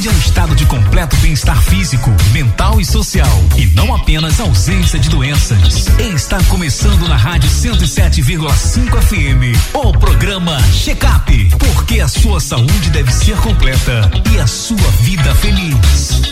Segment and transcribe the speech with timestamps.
[0.00, 3.28] Saúde é um estado de completo bem-estar físico, mental e social.
[3.58, 5.88] E não apenas ausência de doenças.
[5.98, 11.50] Está começando na Rádio 107,5 FM o programa Check Up.
[11.58, 16.22] Porque a sua saúde deve ser completa e a sua vida feliz.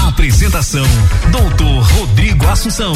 [0.00, 0.86] A apresentação:
[1.32, 2.92] Doutor Rodrigo Assunção.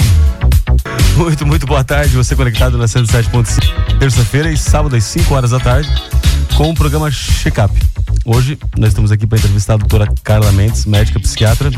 [1.16, 2.14] Muito, muito boa tarde.
[2.14, 5.90] Você conectado na 107.5, terça-feira e sábado às 5 horas da tarde,
[6.56, 7.74] com o programa Check Up.
[8.24, 11.70] Hoje nós estamos aqui para entrevistar a doutora Carla Mendes, médica psiquiatra.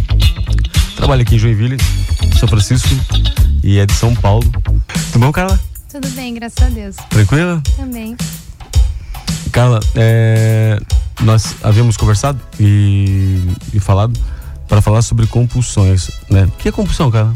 [0.97, 1.77] Trabalha aqui em Joinville,
[2.39, 2.89] São Francisco
[3.63, 4.45] e é de São Paulo.
[5.13, 5.59] Tudo bom, Carla?
[5.91, 6.97] Tudo bem, graças a Deus.
[7.09, 7.63] Tranquila?
[7.77, 8.17] Também.
[9.53, 10.81] Carla, é,
[11.21, 13.41] nós havíamos conversado e,
[13.73, 14.19] e falado
[14.69, 16.45] para falar sobre compulsões, né?
[16.45, 17.35] O que é compulsão, Carla?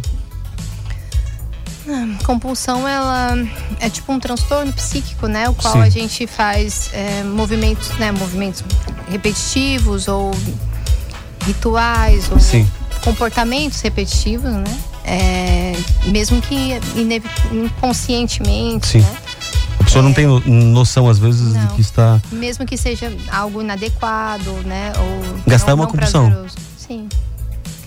[2.24, 3.36] Compulsão, ela
[3.80, 5.48] é tipo um transtorno psíquico, né?
[5.48, 5.80] O qual Sim.
[5.82, 8.12] a gente faz é, movimentos, né?
[8.12, 8.62] Movimentos
[9.10, 10.30] repetitivos ou
[11.46, 12.68] rituais ou Sim.
[13.02, 14.64] comportamentos repetitivos, né?
[15.04, 15.72] É,
[16.06, 16.78] mesmo que
[17.50, 19.00] inconscientemente, Sim.
[19.00, 19.16] né?
[19.80, 21.66] A pessoa não tem no- noção, às vezes, de Não.
[21.68, 22.20] que está.
[22.30, 24.92] Mesmo que seja algo inadequado, né?
[24.98, 26.46] Ou Gastar é não- uma não compulsão.
[26.76, 27.08] Sim.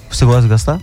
[0.09, 0.79] Você gosta de gastar?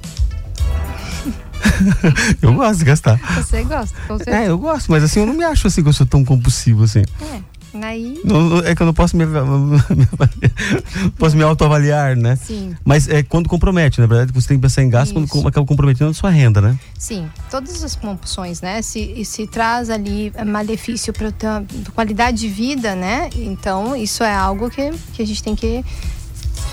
[2.43, 3.19] eu gosto de gastar.
[3.37, 4.37] Você gosta, com certeza.
[4.39, 6.85] É, eu gosto, mas assim, eu não me acho assim que eu sou tão compulsivo
[6.85, 7.03] assim.
[7.35, 7.41] É.
[7.83, 9.25] Aí, Não- é que eu não posso me,
[11.19, 12.37] posso me autoavaliar, né?
[12.37, 12.75] sim.
[12.85, 15.41] Mas é quando compromete, na verdade, você tem que pensar em gasto quando Isso.
[15.43, 16.79] com- acaba comprometendo a sua renda, né?
[16.99, 18.81] Sim, todas as compulsões, né?
[18.83, 23.29] Se, se traz ali malefício para a qualidade de vida, né?
[23.37, 25.85] Então, isso é algo que, que a gente tem que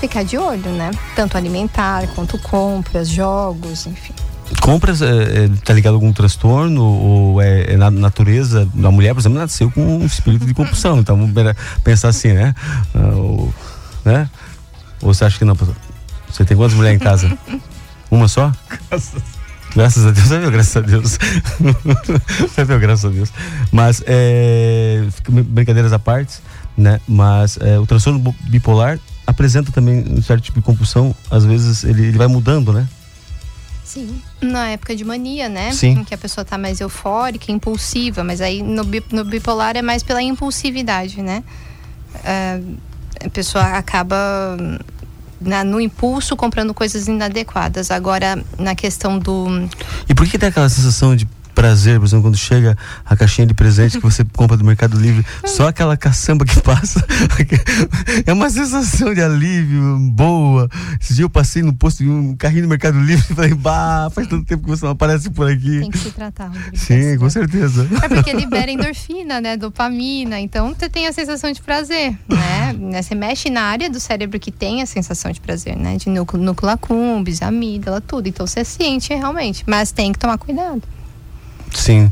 [0.00, 0.90] ficar de olho, né?
[1.14, 4.14] Tanto alimentar quanto compras, jogos, enfim.
[4.60, 5.06] Compras, é,
[5.44, 9.38] é, tá ligado a algum transtorno ou é, é na natureza da mulher, por exemplo,
[9.38, 10.98] nasceu com um espírito de compulsão.
[11.06, 11.32] Então, vamos
[11.84, 12.54] pensar assim, né?
[12.94, 13.52] Ah, o-
[14.04, 14.30] né?
[15.02, 15.56] Ou você acha que não?
[16.30, 17.36] Você tem quantas mulheres em casa?
[18.10, 18.52] Uma só?
[19.74, 21.18] Graças a Deus, é meu, graças a Deus.
[22.56, 23.32] é meu, graças a Deus.
[23.72, 26.38] Mas, é, brincadeiras à parte,
[26.76, 27.00] né?
[27.06, 31.14] Mas é, o transtorno bipolar apresenta também um certo tipo de compulsão.
[31.30, 32.86] Às vezes ele, ele vai mudando, né?
[33.86, 34.20] Sim.
[34.42, 35.70] Na época de mania, né?
[35.72, 36.00] Sim.
[36.00, 38.82] Em que a pessoa tá mais eufórica, impulsiva, mas aí no,
[39.12, 41.44] no bipolar é mais pela impulsividade, né?
[42.24, 42.58] Ah,
[43.24, 44.16] a pessoa acaba
[45.40, 47.90] na- no impulso comprando coisas inadequadas.
[47.90, 49.46] Agora, na questão do.
[50.08, 53.54] E por que tem aquela sensação de prazer, por exemplo, quando chega a caixinha de
[53.54, 57.02] presente que você compra do Mercado Livre, só aquela caçamba que passa,
[58.26, 60.68] é uma sensação de alívio boa.
[61.00, 64.10] Esse dia eu passei no posto de um carrinho do Mercado Livre e falei, bah,
[64.14, 65.80] faz tanto tempo que você não aparece por aqui.
[65.80, 66.76] Tem que se tratar, Rodrigo.
[66.76, 67.88] Sim, com certeza.
[68.02, 69.56] É porque libera endorfina, né?
[69.56, 70.38] Dopamina.
[70.38, 72.74] Então você tem a sensação de prazer, né?
[72.78, 75.96] Né, Você mexe na área do cérebro que tem a sensação de prazer, né?
[75.96, 78.28] De núcleo, núcleo accumbens, amígdala, tudo.
[78.28, 79.64] Então você sente realmente.
[79.66, 80.82] Mas tem que tomar cuidado.
[81.76, 82.10] Sim.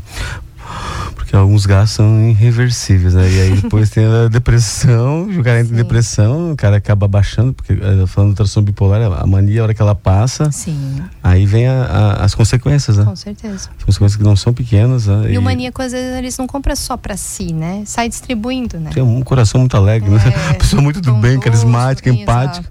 [1.15, 3.27] Porque alguns gastos são irreversíveis, né?
[3.29, 7.53] E aí depois tem a depressão, o cara entra em depressão, o cara acaba baixando,
[7.53, 11.45] porque eh, falando de transtorno bipolar, a mania, a hora que ela passa, Sim, Aí
[11.45, 13.05] vem a- a- as consequências, né?
[13.05, 13.69] com certeza.
[13.77, 15.31] As consequências que não são pequenas, né?
[15.31, 17.81] E o maníaco, às vezes, eles não compram só pra si, né?
[17.85, 18.91] Sai distribuindo, né?
[18.93, 20.21] Tem um coração muito alegre, né?
[20.51, 22.67] É, Pessoa muito do bem, carismática, empática.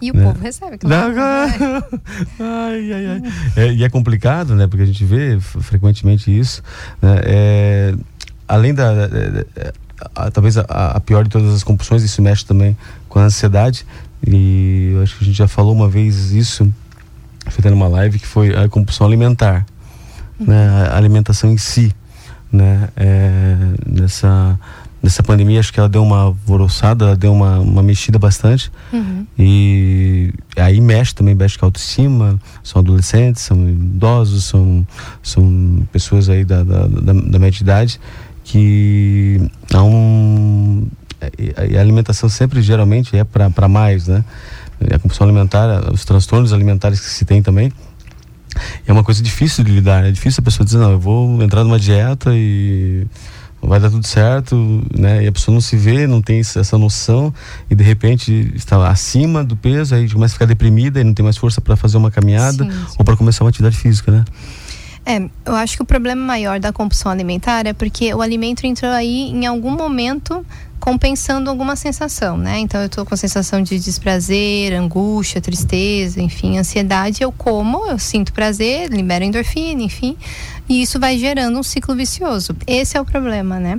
[0.00, 0.24] E o né?
[0.24, 1.14] povo recebe, claro.
[1.14, 1.20] né?
[2.40, 3.22] ai, ai, ai.
[3.56, 4.66] É, e é complicado, né?
[4.66, 6.62] Porque a gente vê frequentemente isso.
[7.02, 7.20] Né?
[7.24, 7.94] É,
[8.46, 8.90] além da.
[10.14, 12.76] a- talvez a, a pior de todas as compulsões, isso mexe também
[13.08, 13.84] com a ansiedade.
[14.26, 16.72] E eu acho que a gente já falou uma vez isso,
[17.50, 19.66] feita numa live, que foi a compulsão alimentar.
[20.38, 20.68] Né?
[20.90, 21.94] A alimentação em si.
[22.52, 22.88] Né?
[22.96, 23.56] É,
[23.86, 24.58] nessa,
[25.02, 28.70] nessa pandemia, acho que ela deu uma alvoroçada, ela deu uma, uma mexida bastante.
[28.92, 29.26] Uhum.
[29.38, 32.38] E aí mexe também, mexe com a autoestima.
[32.62, 34.86] São adolescentes, são idosos, são,
[35.22, 38.00] são pessoas aí da, da, da, da média idade
[38.44, 39.40] que
[39.72, 40.86] há um.
[41.38, 44.24] E a alimentação sempre geralmente é para mais, né?
[44.80, 47.72] E A compulsão alimentar, os transtornos alimentares que se tem também.
[48.86, 51.62] É uma coisa difícil de lidar, é difícil a pessoa dizer, não, eu vou entrar
[51.62, 53.06] numa dieta e
[53.60, 54.56] vai dar tudo certo,
[54.96, 55.24] né?
[55.24, 57.32] E a pessoa não se vê, não tem essa noção
[57.68, 61.14] e de repente está lá acima do peso, aí começa a ficar deprimida e não
[61.14, 62.96] tem mais força para fazer uma caminhada Sim, sim.
[62.98, 64.24] ou para começar uma atividade física, né?
[65.08, 68.90] É, eu acho que o problema maior da compulsão alimentar é porque o alimento entrou
[68.92, 70.44] aí em algum momento
[70.78, 72.58] compensando alguma sensação, né?
[72.58, 78.34] Então eu tô com sensação de desprazer, angústia, tristeza, enfim, ansiedade, eu como, eu sinto
[78.34, 80.14] prazer, libero endorfina, enfim,
[80.68, 82.54] e isso vai gerando um ciclo vicioso.
[82.66, 83.78] Esse é o problema, né?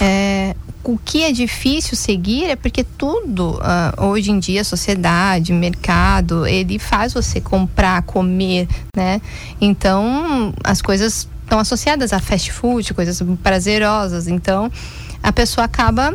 [0.00, 0.54] É,
[0.84, 6.78] o que é difícil seguir é porque tudo uh, hoje em dia, sociedade, mercado, ele
[6.78, 9.20] faz você comprar, comer, né?
[9.60, 14.28] Então as coisas estão associadas a fast food, coisas prazerosas.
[14.28, 14.70] Então
[15.22, 16.14] a pessoa acaba,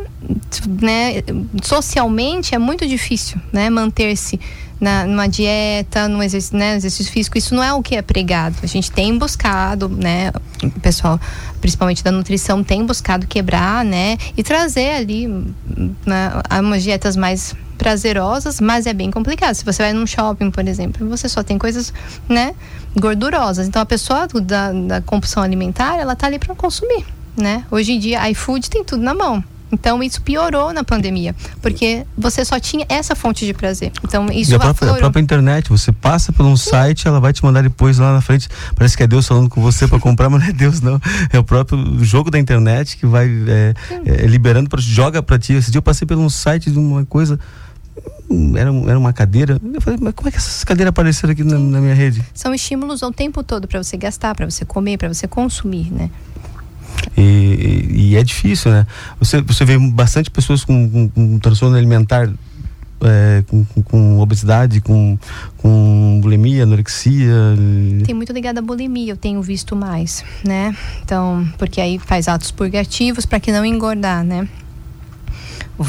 [0.82, 1.24] né?
[1.64, 3.70] Socialmente é muito difícil, né?
[3.70, 4.40] Manter-se
[4.80, 8.56] na, numa dieta, num exercício, né, exercício físico, isso não é o que é pregado.
[8.64, 10.32] A gente tem buscado, né,
[10.64, 11.20] o pessoal,
[11.60, 15.28] principalmente da nutrição, tem buscado quebrar, né, e trazer ali
[16.06, 19.56] né, umas dietas mais prazerosas, mas é bem complicado.
[19.56, 21.94] Se você vai num shopping, por exemplo, você só tem coisas,
[22.28, 22.54] né,
[22.98, 23.68] gordurosas.
[23.68, 27.06] Então a pessoa da, da compulsão alimentar, ela tá ali para consumir,
[27.38, 27.66] né?
[27.72, 29.44] Hoje em dia, iFood tem tudo na mão.
[29.72, 33.92] Então isso piorou na pandemia, porque você só tinha essa fonte de prazer.
[34.04, 36.72] Então isso e a própria, a própria internet, você passa por um Sim.
[36.72, 38.50] site, ela vai te mandar depois lá na frente.
[38.76, 41.00] Parece que é Deus falando com você para comprar, mas não é Deus não.
[41.32, 43.74] É o próprio jogo da internet que vai é,
[44.06, 45.54] é, liberando para joga para ti.
[45.54, 47.40] Esse dia eu passei por um site de uma coisa
[48.56, 49.60] era, era uma cadeira.
[49.74, 52.24] Eu falei, mas como é que essas cadeiras apareceram aqui na, na minha rede?
[52.34, 56.10] São estímulos o tempo todo para você gastar, para você comer, para você consumir, né?
[57.18, 58.86] E, e, é difícil, né?
[59.20, 62.30] Você, você vê bastante pessoas com, com, com transtorno alimentar,
[63.02, 65.18] é, com, com, obesidade, com,
[65.58, 67.34] com bulimia, anorexia.
[68.06, 70.76] Tem muito ligado à bulimia, eu tenho visto mais, né?
[71.04, 74.48] Então, porque aí faz atos purgativos para que não engordar, né?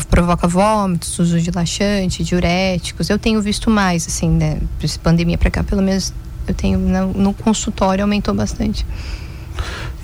[0.08, 3.10] provoca vômitos, uso de laxante, diuréticos.
[3.10, 4.60] Eu tenho visto mais, assim, né?
[5.02, 6.12] Pandemia para cá, pelo menos
[6.46, 8.86] eu tenho no, no consultório aumentou bastante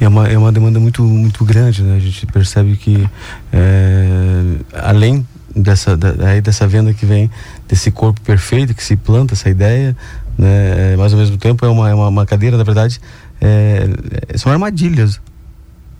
[0.00, 1.96] é uma, é uma demanda muito, muito grande, né?
[1.96, 3.08] A gente percebe que
[3.52, 4.43] é,
[4.75, 7.31] além dessa, da, aí dessa venda que vem
[7.66, 9.96] desse corpo perfeito que se planta essa ideia,
[10.37, 10.93] né?
[10.93, 13.00] É, mas ao mesmo tempo é uma, é uma, uma cadeira, na verdade,
[13.40, 13.88] é,
[14.32, 15.20] é são armadilhas.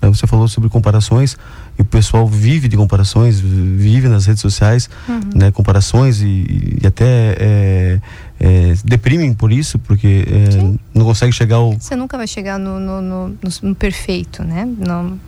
[0.03, 0.09] Né?
[0.09, 1.39] Você falou sobre comparações
[1.79, 5.21] e o pessoal vive de comparações, vive nas redes sociais, uhum.
[5.35, 5.51] né?
[5.51, 7.99] Comparações e, e até
[8.47, 11.73] é, é, deprimem por isso, porque é, não consegue chegar ao.
[11.73, 14.69] Você nunca vai chegar no, no, no, no perfeito, né?
[14.79, 15.19] Não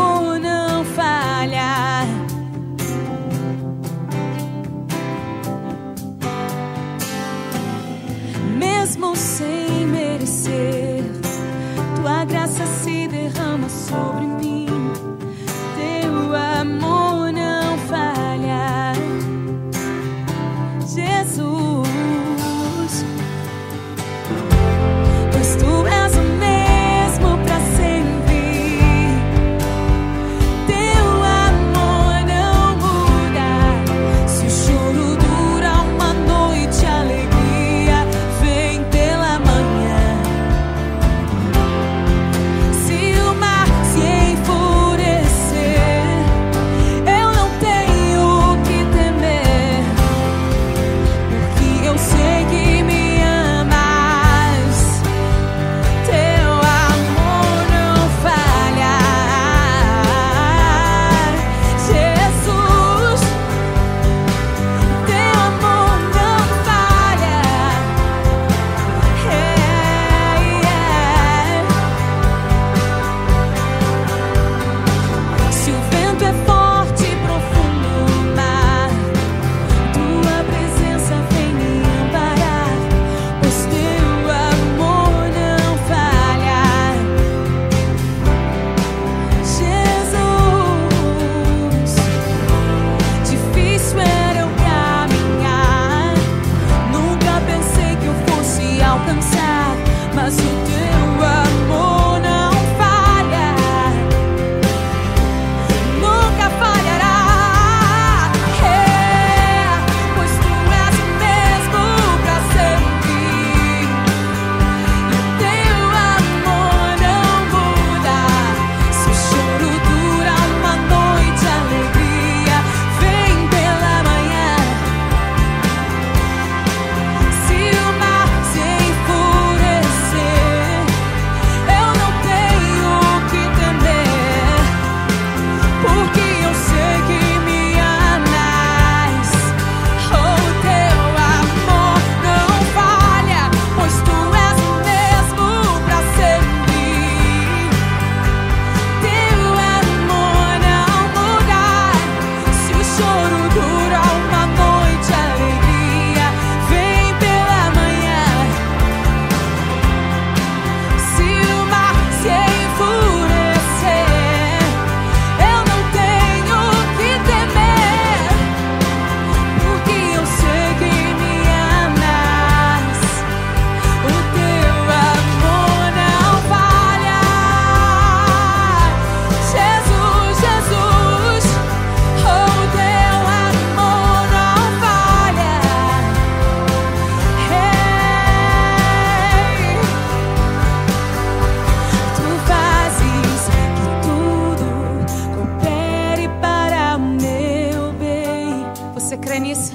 [199.36, 199.72] crê nisso?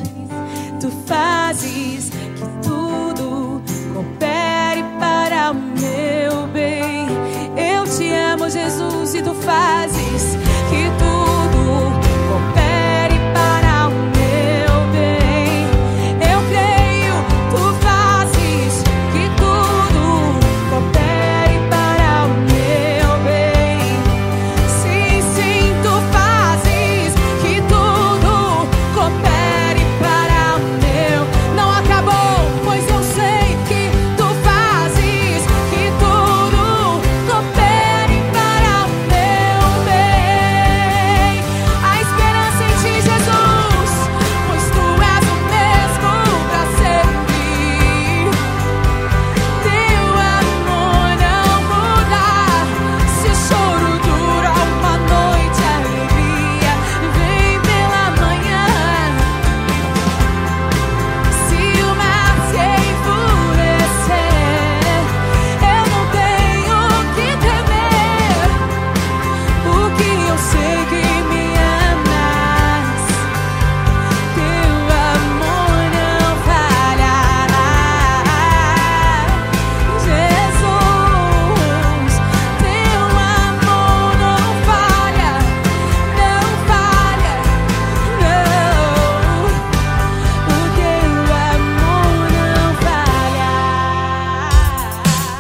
[0.79, 3.61] Tu fazes que tudo
[3.93, 7.07] coopere para o meu bem.
[7.55, 10.50] Eu te amo, Jesus, e tu fazes.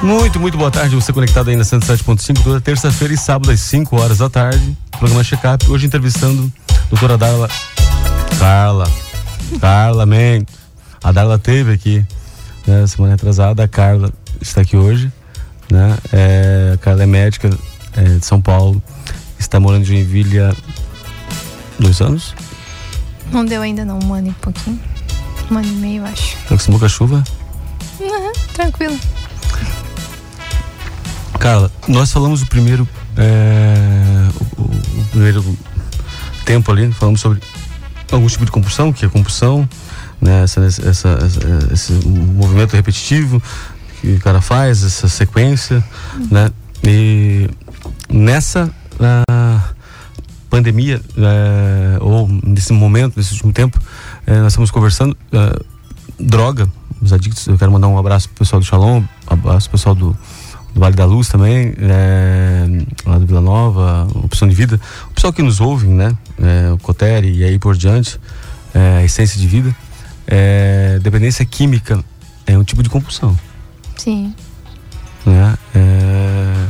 [0.03, 0.95] Muito, muito boa tarde.
[0.95, 4.75] Você conectado aí na 107.5 toda terça-feira e sábado às 5 horas da tarde.
[4.97, 5.69] Programa Check-up.
[5.69, 7.47] Hoje entrevistando a doutora Darla.
[8.39, 8.91] Carla.
[9.59, 10.55] Carla Mendes.
[11.03, 12.05] A Darla teve aqui
[12.65, 13.63] né, semana retrasada.
[13.63, 15.11] A Carla está aqui hoje.
[15.71, 15.95] Né?
[16.11, 17.49] É, a Carla é médica
[17.95, 18.81] é, de São Paulo.
[19.37, 20.55] Está morando em Joinville há
[21.77, 22.33] dois anos.
[23.31, 24.79] Não deu ainda não, um ano e pouquinho.
[25.51, 26.37] Um ano e meio, acho.
[26.45, 27.23] Acostumou com a chuva?
[27.99, 28.97] Uhum, tranquilo.
[31.41, 35.57] Carla, nós falamos o primeiro é, o, o- primeiro
[36.45, 37.39] tempo ali, falamos sobre
[38.11, 39.67] algum tipo de compulsão, que é compulsão,
[40.21, 41.09] né, essa, essa- essa-
[41.73, 43.41] esse movimento repetitivo
[43.99, 45.83] que o cara faz, essa sequência,
[46.29, 46.49] né?
[46.83, 47.49] E
[48.09, 48.69] nessa
[50.49, 53.79] pandemia, eh, ou nesse momento, nesse último tempo,
[54.27, 55.59] eh, nós estamos conversando, ah,
[56.19, 56.67] droga,
[57.01, 60.17] os adictos, eu quero mandar um abraço pro pessoal do Shalom, abraço pro pessoal do,
[60.73, 62.65] do Vale da Luz também, é,
[63.05, 66.77] lá do Vila Nova, Opção de Vida, o pessoal que nos ouve, né, é, o
[66.77, 68.19] Cotere e aí por diante,
[68.73, 69.75] é, a Essência de Vida,
[70.27, 72.03] é, dependência química
[72.45, 73.37] é um tipo de compulsão,
[73.97, 74.33] Sim.
[75.25, 76.67] né, é,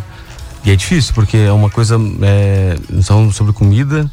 [0.64, 4.04] e é difícil, porque é uma coisa, é, nós falamos sobre comida,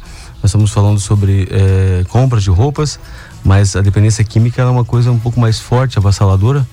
[0.41, 2.99] nós estamos falando sobre é, compras de roupas,
[3.43, 6.65] mas a dependência química é uma coisa um pouco mais forte, avassaladora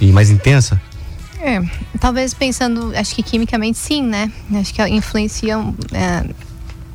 [0.00, 0.80] e mais intensa.
[1.40, 1.62] É,
[2.00, 4.30] talvez pensando, acho que quimicamente sim, né?
[4.54, 5.56] Acho que ela influencia.
[5.92, 6.24] é,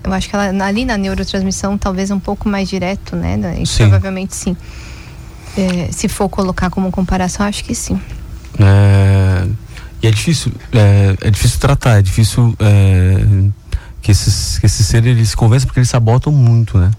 [0.03, 3.37] eu acho que ela ali na neurotransmissão talvez um pouco mais direto, né?
[3.59, 3.83] e Sim.
[3.83, 4.57] Provavelmente sim.
[5.57, 7.99] É, se for colocar como comparação, acho que sim.
[8.59, 9.47] É,
[10.01, 13.49] e é difícil, é, é difícil tratar, é difícil é,
[14.01, 16.89] que esses, que esses seres eles se convençam porque eles sabotam muito, né?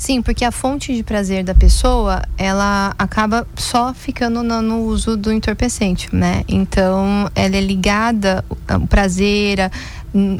[0.00, 5.14] Sim, porque a fonte de prazer da pessoa, ela acaba só ficando no, no uso
[5.14, 6.42] do entorpecente, né?
[6.48, 9.70] Então, ela é ligada ao prazer, a-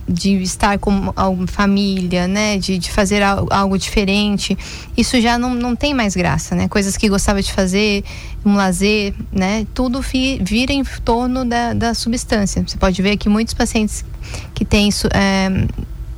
[0.09, 2.57] de estar com a família, né?
[2.57, 4.57] De, de fazer al- algo diferente.
[4.97, 6.67] Isso já não, não tem mais graça, né?
[6.67, 8.03] Coisas que gostava de fazer,
[8.43, 9.67] um lazer, né?
[9.75, 12.65] Tudo fi- vira em torno da, da substância.
[12.67, 14.07] Você pode ver que muitos pacientes
[14.55, 15.67] que têm é,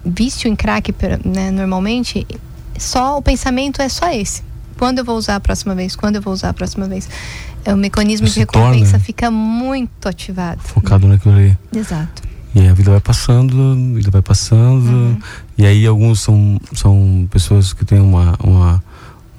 [0.05, 0.95] vício em crack,
[1.25, 2.25] né, normalmente,
[2.79, 4.43] só o pensamento é só esse.
[4.79, 5.95] Quando eu vou usar a próxima vez?
[5.95, 7.09] Quando eu vou usar a próxima vez?
[7.65, 10.61] É, o mecanismo de Se recompensa torna- fica muito ativado.
[10.63, 11.57] Focado naquilo ali.
[11.75, 12.23] Exato.
[12.55, 14.87] E aí a vida vai passando, a vida vai passando.
[14.91, 15.19] Uhum.
[15.57, 18.83] E aí alguns são, são pessoas que têm uma, uma,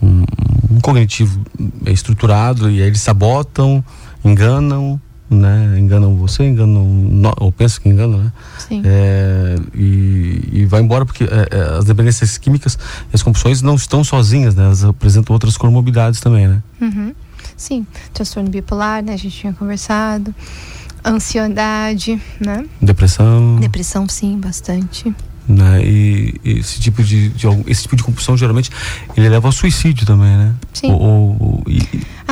[0.02, 0.24] um,
[0.72, 1.42] um cognitivo
[1.86, 3.84] estruturado e aí eles sabotam,
[4.24, 5.00] enganam,
[5.40, 5.78] né?
[5.80, 8.32] Enganam você, enganam, no- ou pensam que enganam, né?
[8.60, 8.82] Sim.
[8.86, 12.78] É, e, e vai embora porque é, é, as dependências químicas
[13.14, 14.64] as compulsões não estão sozinhas, né?
[14.66, 16.62] Elas apresentam outras comorbidades também, né?
[16.82, 17.14] Uhum.
[17.56, 17.86] Sim.
[18.14, 19.14] Transtorno bipolar, né?
[19.14, 20.34] A gente tinha conversado.
[21.06, 22.66] Ansiedade, né?
[22.82, 25.14] Depressão, Depressão, sim, bastante.
[25.48, 25.84] né?
[25.84, 28.70] E, e esse tipo de, de esse tipo de compulsão geralmente
[29.16, 30.54] ele leva ao suicídio também, né?
[30.74, 30.92] Sim.
[30.92, 31.38] Ou, ou-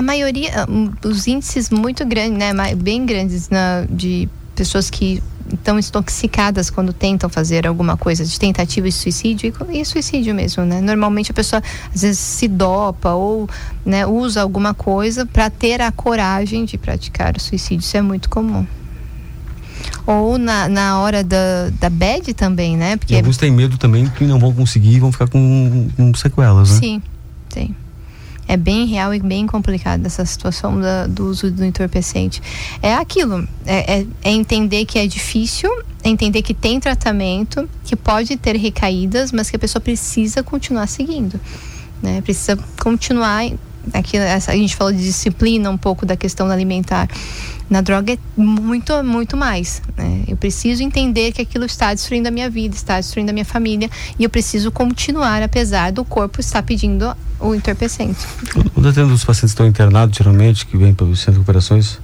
[0.01, 5.22] A maioria, hum, os índices muito grandes, né, bem grandes na, de pessoas que
[5.63, 10.65] tão intoxicadas quando tentam fazer alguma coisa de tentativa de suicídio e, e suicídio mesmo,
[10.65, 10.81] né?
[10.81, 11.62] Normalmente a pessoa
[11.93, 13.48] às vezes se dopa ou
[13.86, 17.86] né, usa alguma coisa para ter a coragem de praticar o suicídio.
[17.86, 18.65] Isso é muito comum.
[20.08, 22.93] Ou na, na hora da, da bad também, né?
[22.93, 26.12] E Porque alguns têm medo também que não vão conseguir e vão ficar com, com
[26.15, 26.79] sequelas, né?
[26.79, 27.01] Sim,
[27.50, 27.75] tem.
[28.53, 32.41] É bem real e bem complicado essa situação da- do uso do entorpecente.
[32.81, 35.70] É aquilo, é, é- é entender que é difícil,
[36.03, 40.88] é entender que tem tratamento, que pode ter recaídas, mas que a pessoa precisa continuar
[40.88, 41.39] seguindo.
[42.03, 42.20] Né?
[42.22, 43.46] Precisa continuar.
[43.93, 47.07] Aqui, essa- a gente falou de disciplina um pouco da questão alimentar.
[47.69, 49.81] Na droga é muito, muito mais.
[49.97, 50.23] né?
[50.27, 53.89] Eu preciso entender que aquilo está destruindo a minha vida, está destruindo a minha família
[54.19, 58.20] e eu preciso continuar, apesar do corpo estar pedindo o entorpecente.
[58.74, 61.37] Quando eu atendo os pacientes que estão internados, geralmente, que vêm para o centro de
[61.39, 61.98] recuperações,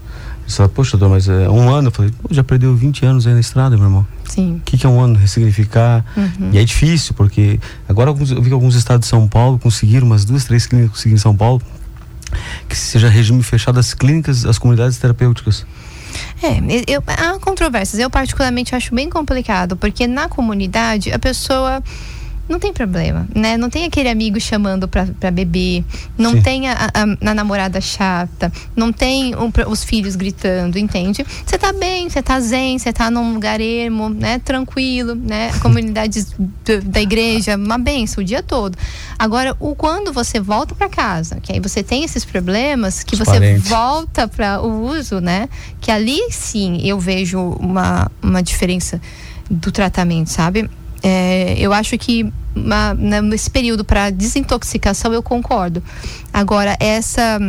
[0.56, 1.88] falam, poxa, doutor, mas é um ano.
[1.90, 4.08] Eu falei, já perdeu 20 anos aí na estrada, meu irmão.
[4.26, 4.56] Sim.
[4.56, 5.16] O que, que é um ano?
[5.18, 6.06] Ressignificar.
[6.16, 6.50] Uhum.
[6.54, 10.08] E é difícil, porque agora alguns- eu vi que alguns estados de São Paulo conseguiram,
[10.08, 11.62] umas duas, três clínicas conseguiram em São Paulo,
[12.70, 15.66] que seja regime fechado as clínicas, as comunidades terapêuticas.
[16.42, 18.00] É, eu, há controvérsias.
[18.00, 21.82] Eu particularmente acho bem complicado, porque na comunidade a pessoa
[22.48, 23.58] não tem problema, né?
[23.58, 25.84] Não tem aquele amigo chamando pra, pra beber,
[26.18, 26.42] não Sim.
[26.42, 31.26] tem a, a- a namorada chata, não tem um os filhos gritando, entende?
[31.46, 34.40] Você tá bem, você tá zen, você tá num lugar ermo, né?
[34.40, 35.52] Tranquilo, né?
[35.62, 36.34] Comunidades
[36.66, 38.78] do- da igreja, uma benção o dia todo.
[39.20, 43.20] Agora, o quando você volta pra casa, que aí você tem esses problemas, que Os
[43.20, 43.68] você parentes.
[43.70, 45.50] volta para o uso, né?
[45.82, 49.02] Que ali sim eu vejo uma, uma diferença
[49.50, 50.70] do tratamento, sabe?
[51.08, 55.82] É, eu acho que uma- né, nesse período para desintoxicação eu concordo.
[56.34, 57.40] Agora, essa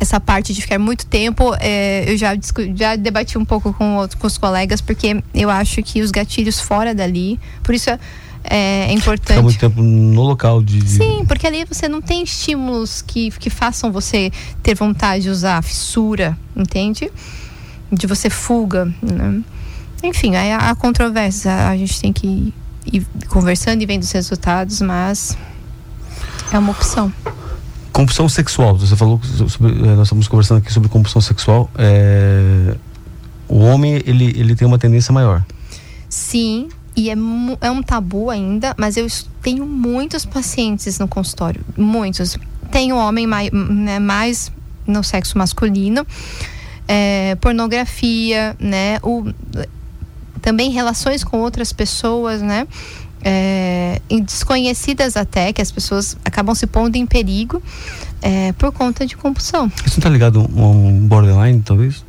[0.00, 2.36] essa parte de ficar muito tempo, é, eu já,
[2.74, 6.92] já debati um pouco com, com os colegas, porque eu acho que os gatilhos fora
[6.92, 7.98] dali, por isso é,
[8.42, 9.28] é importante.
[9.36, 10.86] Ficar muito tempo no local de.
[10.86, 14.32] Sim, porque ali você não tem estímulos que, que façam você
[14.64, 17.10] ter vontade de usar fissura, entende?
[17.90, 19.40] De você fuga, né?
[20.02, 21.68] Enfim, aí há controvérsia.
[21.68, 22.52] A gente tem que
[22.92, 25.36] ir conversando e vendo os resultados, mas
[26.52, 27.12] é uma opção.
[27.92, 28.76] Compulsão sexual.
[28.76, 29.72] Você falou sobre.
[29.72, 31.70] eh, Nós estamos conversando aqui sobre compulsão sexual.
[31.76, 32.76] É,
[33.48, 35.44] o homem, ele, ele tem uma tendência maior.
[36.08, 37.14] Sim, e é,
[37.60, 39.06] é um tabu ainda, mas eu
[39.42, 42.36] tenho muitos pacientes no consultório, muitos.
[42.70, 44.50] Tenho homem mai, né, mais
[44.86, 46.06] no sexo masculino,
[46.86, 49.24] é, pornografia, né, o,
[50.44, 52.68] também relações com outras pessoas, né,
[53.24, 57.62] é, desconhecidas até, que as pessoas acabam se pondo em perigo
[58.20, 59.72] é, por conta de compulsão.
[59.86, 62.04] Isso não tá ligado a um borderline, talvez?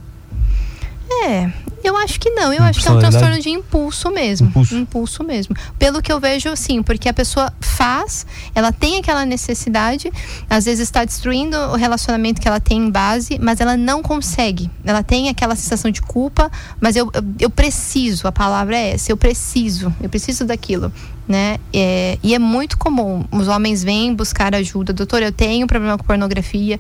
[1.23, 1.49] É,
[1.87, 2.51] eu acho que não.
[2.51, 3.11] Eu acho que é um Personalidade?
[3.11, 4.47] transtorno de impulso mesmo.
[4.47, 4.75] Impulso.
[4.75, 5.55] Impulso mesmo.
[5.77, 10.11] Pelo que eu vejo, sim, porque a pessoa faz, ela tem aquela necessidade,
[10.49, 14.69] às vezes está destruindo o relacionamento que ela tem em base, mas ela não consegue.
[14.83, 19.11] Ela tem aquela sensação de culpa, mas eu, eu, eu preciso, a palavra é essa,
[19.11, 20.91] eu preciso, eu preciso daquilo.
[21.27, 21.57] Né?
[21.73, 23.25] É, e é muito comum.
[23.31, 24.93] Os homens vêm buscar ajuda.
[24.93, 26.77] Doutor, eu tenho problema com pornografia.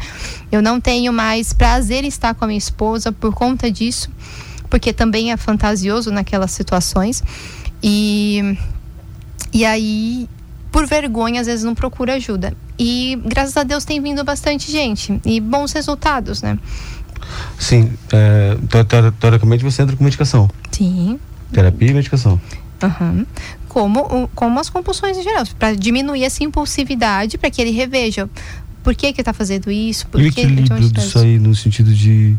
[0.51, 4.07] Eu não tenho mais prazer em estar com a minha esposa por conta disso
[4.75, 7.23] porque também é fantasioso naquelas situações.
[7.81, 8.57] E,
[9.53, 10.27] e aí,
[10.69, 12.53] por vergonha, às vezes não procura ajuda.
[12.77, 16.59] E graças a Deus tem vindo bastante gente e bons resultados, né?
[17.57, 17.89] Sim.
[18.11, 20.49] É, teo- teo- teoricamente você entra com medicação.
[20.73, 21.17] Sim.
[21.53, 22.39] Terapia e medicação.
[22.83, 23.25] Aham.
[23.69, 28.29] Como, como as compulsões em geral, para diminuir essa impulsividade, para que ele reveja
[28.83, 31.19] por que que tá fazendo isso, por e que disso isso.
[31.19, 32.35] aí no sentido de,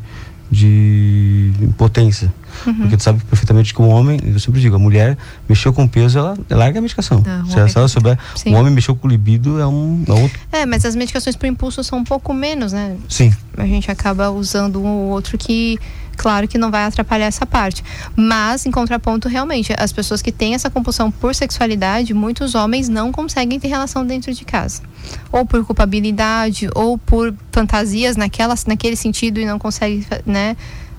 [0.51, 2.33] de impotência.
[2.67, 2.75] Uhum.
[2.75, 6.19] Porque tu sabe perfeitamente que um homem, eu sempre digo, a mulher mexeu com peso,
[6.19, 7.23] ela larga a medicação.
[7.27, 8.55] Não, se, o ela, homem- se ela souber, Sim.
[8.55, 10.39] um homem mexeu com o libido é um, é outro.
[10.53, 12.97] É, mas as medicações por impulso são um pouco menos, né?
[13.09, 13.33] Sim.
[13.57, 15.79] a gente acaba usando um ou outro que,
[16.17, 17.85] claro que não vai atrapalhar essa parte.
[18.17, 23.13] Mas, em contraponto, realmente, as pessoas que têm essa compulsão por sexualidade, muitos homens não
[23.13, 24.83] conseguem ter relação dentro de casa.
[25.31, 30.57] Ou por culpabilidade, ou por fantasias naquela, naquele sentido e não consegue, né,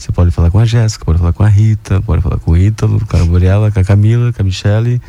[0.03, 2.57] Você pode falar com a Jéssica, pode falar com a Rita, pode falar com o
[2.57, 5.01] Ítalo, com a Gabriela, com a Camila, com a Michele,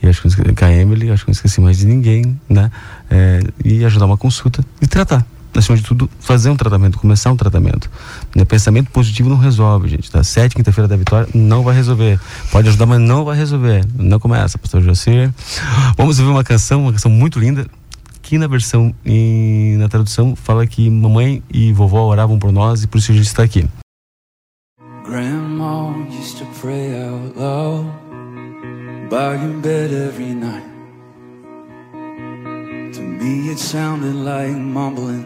[0.00, 2.70] e acho que esqueci, com a Emily, acho que não esqueci mais de ninguém, né?
[3.10, 5.26] É, e ajudar uma consulta e tratar.
[5.52, 7.90] Acima de tudo, fazer um tratamento, começar um tratamento.
[8.36, 8.44] Né?
[8.44, 10.08] Pensamento positivo não resolve, gente.
[10.12, 10.22] Tá?
[10.22, 12.20] Sete, quinta-feira da vitória, não vai resolver.
[12.52, 13.84] Pode ajudar, mas não vai resolver.
[13.98, 15.28] Não começa, pastor José.
[15.96, 17.66] Vamos ouvir uma canção, uma canção muito linda,
[18.22, 22.86] que na versão e na tradução fala que mamãe e vovó oravam por nós e
[22.86, 23.66] por isso a gente está aqui.
[25.16, 27.88] Grandma used to pray out loud
[29.08, 30.68] by your bed every night.
[32.92, 35.24] To me, it sounded like mumbling,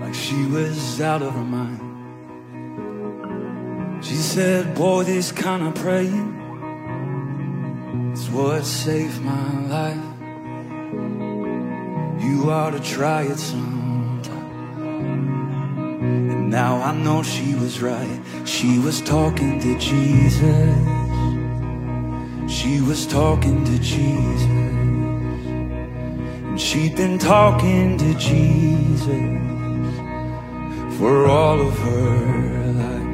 [0.00, 1.78] like she was out of her mind.
[4.02, 6.32] She said, Boy, this kind of praying
[8.14, 10.06] is what saved my life.
[12.24, 13.85] You ought to try it sometime.
[16.06, 18.20] And now I know she was right.
[18.44, 20.76] She was talking to Jesus.
[22.48, 24.42] She was talking to Jesus.
[26.48, 29.36] And she'd been talking to Jesus
[30.98, 33.06] for all of her life.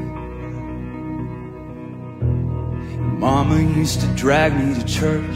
[3.18, 5.34] Mama used to drag me to church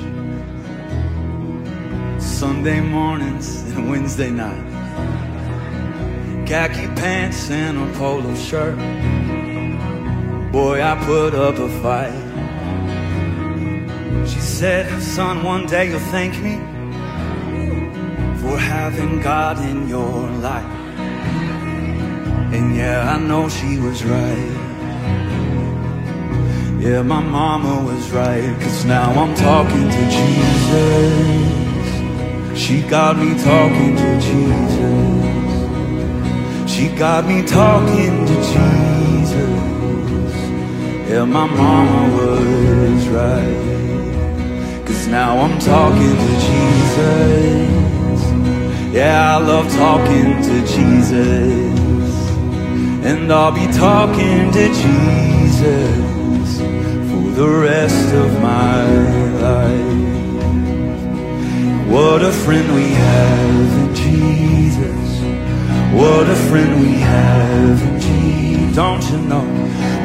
[2.20, 4.75] Sunday mornings and Wednesday nights
[6.46, 8.78] khaki pants and a polo shirt.
[10.52, 12.22] Boy, I put up a fight.
[14.28, 16.56] She said, Son, one day you'll thank me
[18.40, 20.64] for having God in your life.
[22.54, 24.52] And yeah, I know she was right.
[26.80, 31.56] Yeah, my mama was right, cause now I'm talking to Jesus.
[32.56, 34.95] She got me talking to Jesus.
[36.76, 39.34] She got me talking to Jesus.
[41.08, 44.84] Yeah, my mama was right.
[44.84, 48.20] Cause now I'm talking to Jesus.
[48.94, 52.12] Yeah, I love talking to Jesus.
[53.08, 56.58] And I'll be talking to Jesus
[57.10, 58.84] for the rest of my
[59.46, 59.96] life.
[61.88, 63.85] What a friend we have.
[65.96, 68.76] What a friend we have in Jesus.
[68.76, 69.44] Don't you know?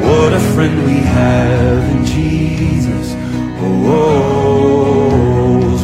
[0.00, 3.14] What a friend we have in Jesus.
[3.60, 5.12] Oh,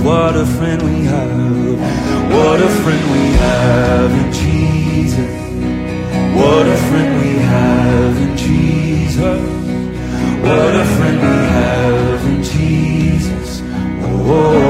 [0.03, 1.79] what a friend we have.
[2.33, 5.35] What a friend we have in Jesus.
[6.41, 9.41] What a friend we have in Jesus.
[10.43, 13.63] What a friend we have in Jesus.
[14.03, 14.69] Oh,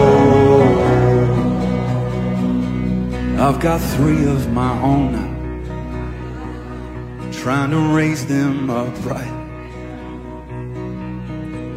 [3.38, 5.27] I've got three of my own
[7.38, 9.32] trying to raise them upright.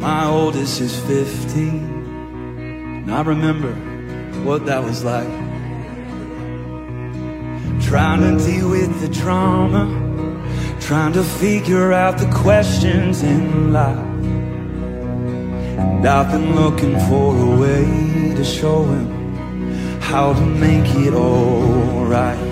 [0.00, 3.72] My oldest is 15, and I remember
[4.42, 5.30] what that was like.
[7.80, 9.86] Trying to deal with the trauma,
[10.80, 13.96] trying to figure out the questions in life.
[15.78, 22.51] And I've been looking for a way to show him how to make it alright.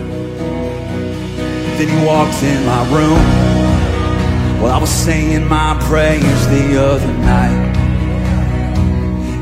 [1.81, 7.75] Then he walked in my room while I was saying my prayers the other night.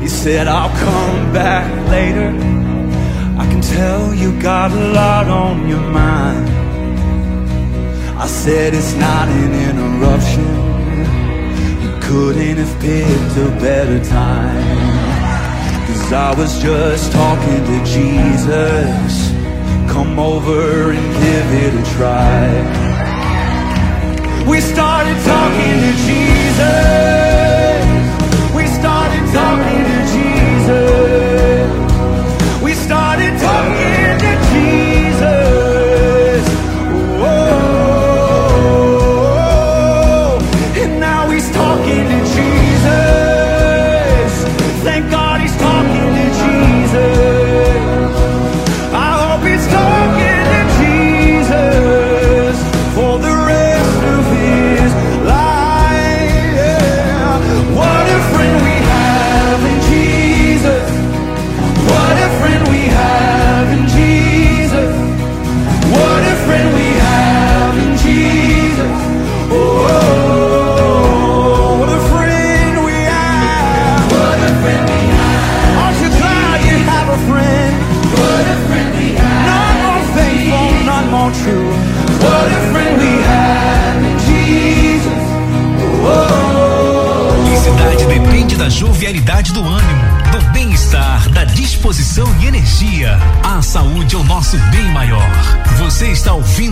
[0.01, 2.29] He said, I'll come back later.
[3.37, 6.47] I can tell you got a lot on your mind.
[8.17, 10.47] I said, It's not an interruption.
[11.83, 15.87] You couldn't have picked a better time.
[15.87, 19.28] Cause I was just talking to Jesus.
[19.93, 22.47] Come over and give it a try.
[24.47, 27.83] We started talking to Jesus.
[28.55, 31.69] We started talking to Jesus.
[32.63, 33.98] We started talking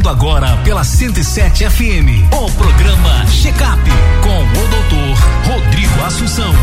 [0.07, 3.81] agora pela 107 FM o programa Check Up
[4.23, 6.53] com o doutor Rodrigo Assunção.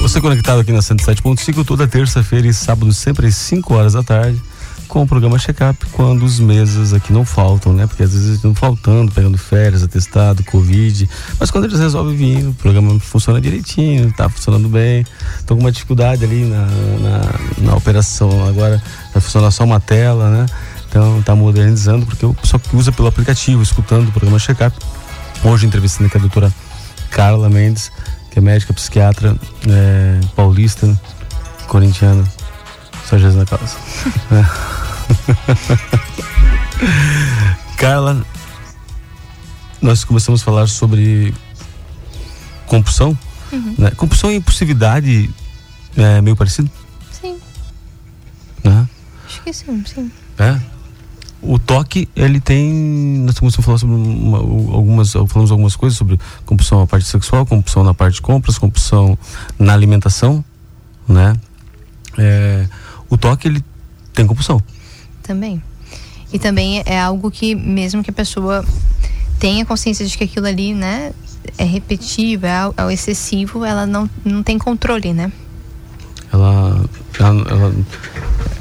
[0.00, 4.42] Você conectado aqui na 107.5 toda terça-feira e sábado, sempre às 5 horas da tarde,
[4.88, 7.86] com o programa Check-up, quando os meses aqui não faltam, né?
[7.86, 11.08] Porque às vezes estão faltando, pegando férias, atestado, Covid.
[11.38, 15.06] Mas quando eles resolvem vir, o programa funciona direitinho, tá funcionando bem.
[15.38, 18.46] Estão com uma dificuldade ali na, na, na operação.
[18.46, 18.82] Agora
[19.14, 20.46] vai funcionar só uma tela, né?
[20.92, 24.76] Então tá modernizando, porque o pessoal que usa pelo aplicativo, escutando o programa Check-up.
[25.42, 26.52] Hoje entrevistando aqui a doutora
[27.10, 27.90] Carla Mendes,
[28.30, 29.34] que é médica psiquiatra
[29.70, 30.86] é, paulista,
[31.66, 32.22] corintiana.
[33.08, 33.74] Só Jesus na causa.
[37.78, 38.22] Carla,
[39.80, 41.32] nós começamos a falar sobre
[42.66, 43.18] compulsão.
[43.78, 43.92] Né?
[43.92, 45.30] Compulsão e impulsividade
[45.96, 46.70] é meio parecido,
[47.10, 47.38] Sim,
[48.62, 48.86] né?
[49.26, 50.12] acho que sim, sim.
[50.38, 50.81] É.
[51.42, 52.72] O toque, ele tem.
[53.24, 55.12] Nós começamos a falar sobre uma- algumas.
[55.12, 59.18] Falamos algumas coisas sobre compulsão na parte sexual, compulsão na parte de compras, compulsão
[59.58, 60.44] na alimentação,
[61.08, 61.34] né?
[62.16, 62.68] É,
[63.10, 63.64] o toque, ele
[64.14, 64.62] tem compulsão.
[65.22, 65.60] Também.
[66.32, 68.64] E também é algo que, mesmo que a pessoa
[69.38, 71.12] tenha consciência de que aquilo ali, né,
[71.58, 75.32] é repetitivo, é, é excessivo, ela não, não tem controle, né?
[76.32, 76.84] Ela.
[77.18, 77.74] ela, ela-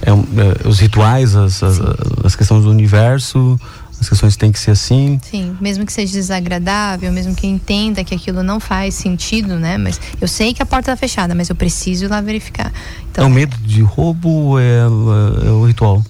[0.01, 0.25] é um-
[0.63, 1.79] é, os rituais, as, as,
[2.23, 3.59] as questões do universo,
[3.99, 5.19] as questões têm que ser assim.
[5.29, 9.77] Sim, mesmo que seja desagradável, mesmo que entenda que aquilo não faz sentido, né?
[9.77, 12.67] Mas eu sei que a porta tá fechada, mas eu preciso ir lá verificar.
[12.67, 12.71] É
[13.11, 16.03] Então, o medo de roubo ou é, é o ritual?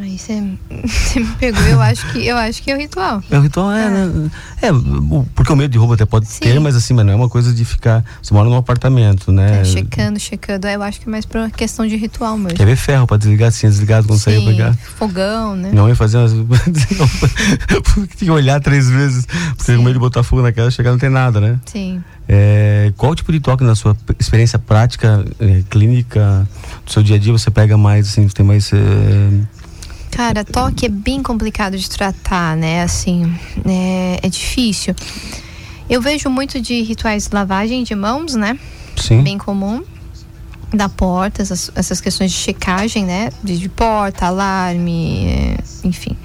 [0.00, 0.58] Aí você me
[1.38, 3.22] pegou, eu acho que eu acho que é o ritual.
[3.30, 4.30] É o ritual, é, né?
[4.60, 4.68] É,
[5.34, 6.40] porque o medo de roubo até pode Sim.
[6.40, 8.04] ter, mas assim, mas não é uma coisa de ficar.
[8.22, 9.60] Você mora num apartamento, né?
[9.60, 10.66] É, checando, checando.
[10.66, 12.56] Eu acho que é mais pra questão de ritual mesmo.
[12.56, 14.74] Quer ver ferro pra desligar, assim, desligado quando sair Sim, pegar.
[14.96, 15.70] fogão, né?
[15.70, 16.32] Minha mãe fazia umas.
[16.34, 19.76] Tinha que olhar três vezes, porque Sim.
[19.78, 21.58] com medo de botar fogo naquela, chegar não tem nada, né?
[21.66, 22.02] Sim.
[22.28, 26.46] É, qual tipo de toque na sua experiência prática, é, clínica,
[26.84, 28.72] do seu dia a dia você pega mais, assim, tem mais.
[28.72, 28.76] é,
[30.16, 32.80] Cara, toque é bem complicado de tratar, né?
[32.80, 33.30] Assim,
[33.66, 34.94] é, é difícil.
[35.90, 38.58] Eu vejo muito de rituais de lavagem de mãos, né?
[38.96, 39.22] sim.
[39.22, 39.84] Bem comum.
[40.72, 43.30] Da porta, essas, essas questões de checagem, né?
[43.44, 46.16] De, de porta, alarme, é, enfim.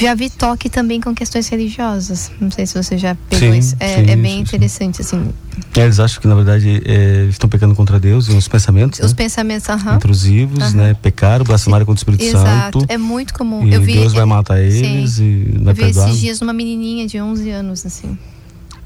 [0.00, 2.30] Já vi toque também com questões religiosas.
[2.40, 3.76] Não sei se você já pegou Sim, isso.
[3.80, 4.40] É, sim, é bem sim.
[4.40, 5.28] interessante, assim.
[5.76, 9.00] É, Eles acham que, na verdade, é, estão pecando contra Deus e os pensamentos.
[9.00, 9.16] Os né?
[9.16, 9.96] pensamentos, aham.
[9.96, 10.94] intrusivos, né?
[10.94, 12.80] Pecaram, blasfemaram contra o Espírito Exato.
[12.80, 12.92] Santo.
[12.92, 13.66] É muito comum.
[13.66, 16.08] E eu vi, Deus vai matar eles e vai Eu vi perdoar.
[16.08, 18.16] esses dias uma menininha de 11 anos, assim.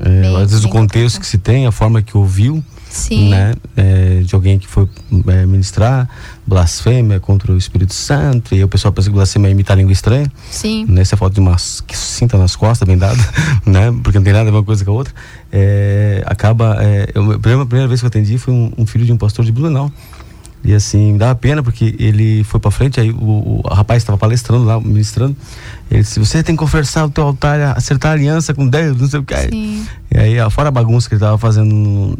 [0.02, 3.30] É, às vezes o contexto que se tem, a forma que ouviu, Sim.
[3.30, 3.54] né?
[3.76, 4.88] é, de alguém que foi
[5.28, 6.08] é, ministrar,
[6.46, 9.92] blasfêmia contra o Espírito Santo, e aí o pessoal pensa que blasfêmia é imitar língua
[9.92, 10.84] estranha, Sim.
[10.88, 11.02] né?
[11.02, 13.22] Essa foto de uma cinta nas costas, bem dada,
[13.64, 13.94] né?
[14.02, 15.14] Porque não tem nada a ver uma coisa com a outra.
[15.52, 16.78] É, acaba.
[16.80, 19.12] É, eu, a primeira, a primeira vez que eu atendi foi um, um filho de
[19.12, 19.90] um pastor de Blumenau.
[20.64, 24.16] E assim, me dava pena porque ele foi para frente, aí o, o rapaz estava
[24.16, 25.36] palestrando lá, ministrando.
[25.90, 29.20] Ele disse: Você tem que conversar o teu altar, acertar aliança com Deus, não sei
[29.20, 29.36] o que.
[29.36, 29.86] Sim.
[30.10, 32.16] E aí, fora a bagunça que ele estava fazendo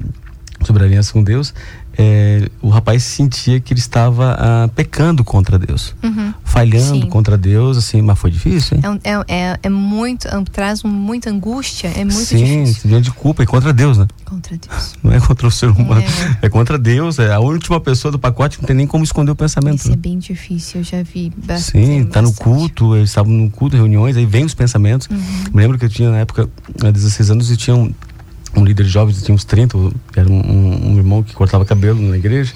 [0.65, 1.55] sobre a aliança com Deus,
[1.99, 6.33] é, o rapaz sentia que ele estava ah, pecando contra Deus, Uhum.
[6.45, 7.09] falhando Sim.
[7.09, 9.01] contra Deus, assim, mas foi difícil, hein?
[9.05, 12.75] É, é, é, é muito, é traz muita angústia, é muito Sim, difícil.
[12.83, 14.07] sentimento de culpa e contra Deus, né?
[14.25, 14.95] Contra Deus.
[15.03, 16.03] Não é contra o ser humano,
[16.41, 19.37] é, contra Deus, é a última pessoa do pacote, não tem nem como esconder o
[19.37, 19.79] pensamento.
[19.79, 19.97] Isso é né?
[19.97, 21.87] bem difícil, eu já vi bastante.
[21.87, 22.49] Sim, tá no bastante.
[22.49, 22.59] Uhum.
[22.59, 25.09] culto, eles estavam no culto, reuniões, aí vem os pensamentos.
[25.09, 26.49] Me lembro que eu tinha na época,
[26.83, 27.93] há 16 anos, e tinha um,
[28.57, 29.77] um líder de jovens, tinha uns 30,
[30.13, 32.53] que era um, um- um irmão que cortava cabelo na igreja.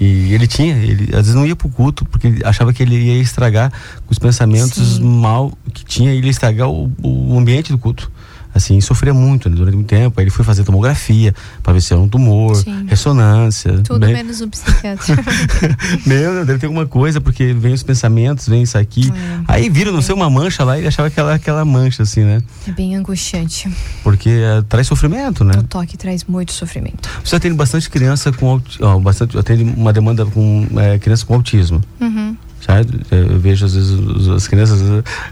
[0.00, 3.20] E ele tinha, ele às vezes não ia pro culto, porque achava que ele ia
[3.20, 3.72] estragar
[4.08, 5.02] os pensamentos Sim.
[5.02, 8.10] mal que tinha, ele ia estragar o, o ambiente do culto.
[8.58, 10.18] Assim, sofria muito né, durante muito tempo.
[10.20, 12.84] Aí ele foi fazer tomografia para ver se era um tumor, Sim.
[12.86, 13.78] ressonância.
[13.82, 15.16] Tudo bem- menos o psiquiatra.
[16.06, 19.10] meu, deve ter alguma coisa, porque vem os pensamentos, vem isso aqui.
[19.10, 19.40] É.
[19.48, 22.42] Aí viram, não sei, uma mancha lá e ele achava aquela, aquela mancha, assim, né?
[22.66, 23.70] é bem angustiante.
[24.02, 25.54] Porque eh, traz sofrimento, né?
[25.58, 27.08] O toque traz muito sofrimento.
[27.24, 31.80] Você atende bastante criança com ó, bastante, atende uma demanda com eh, criança com autismo.
[32.00, 32.36] Uhum.
[32.60, 32.92] Certo?
[33.10, 34.80] Eu vejo às vezes as crianças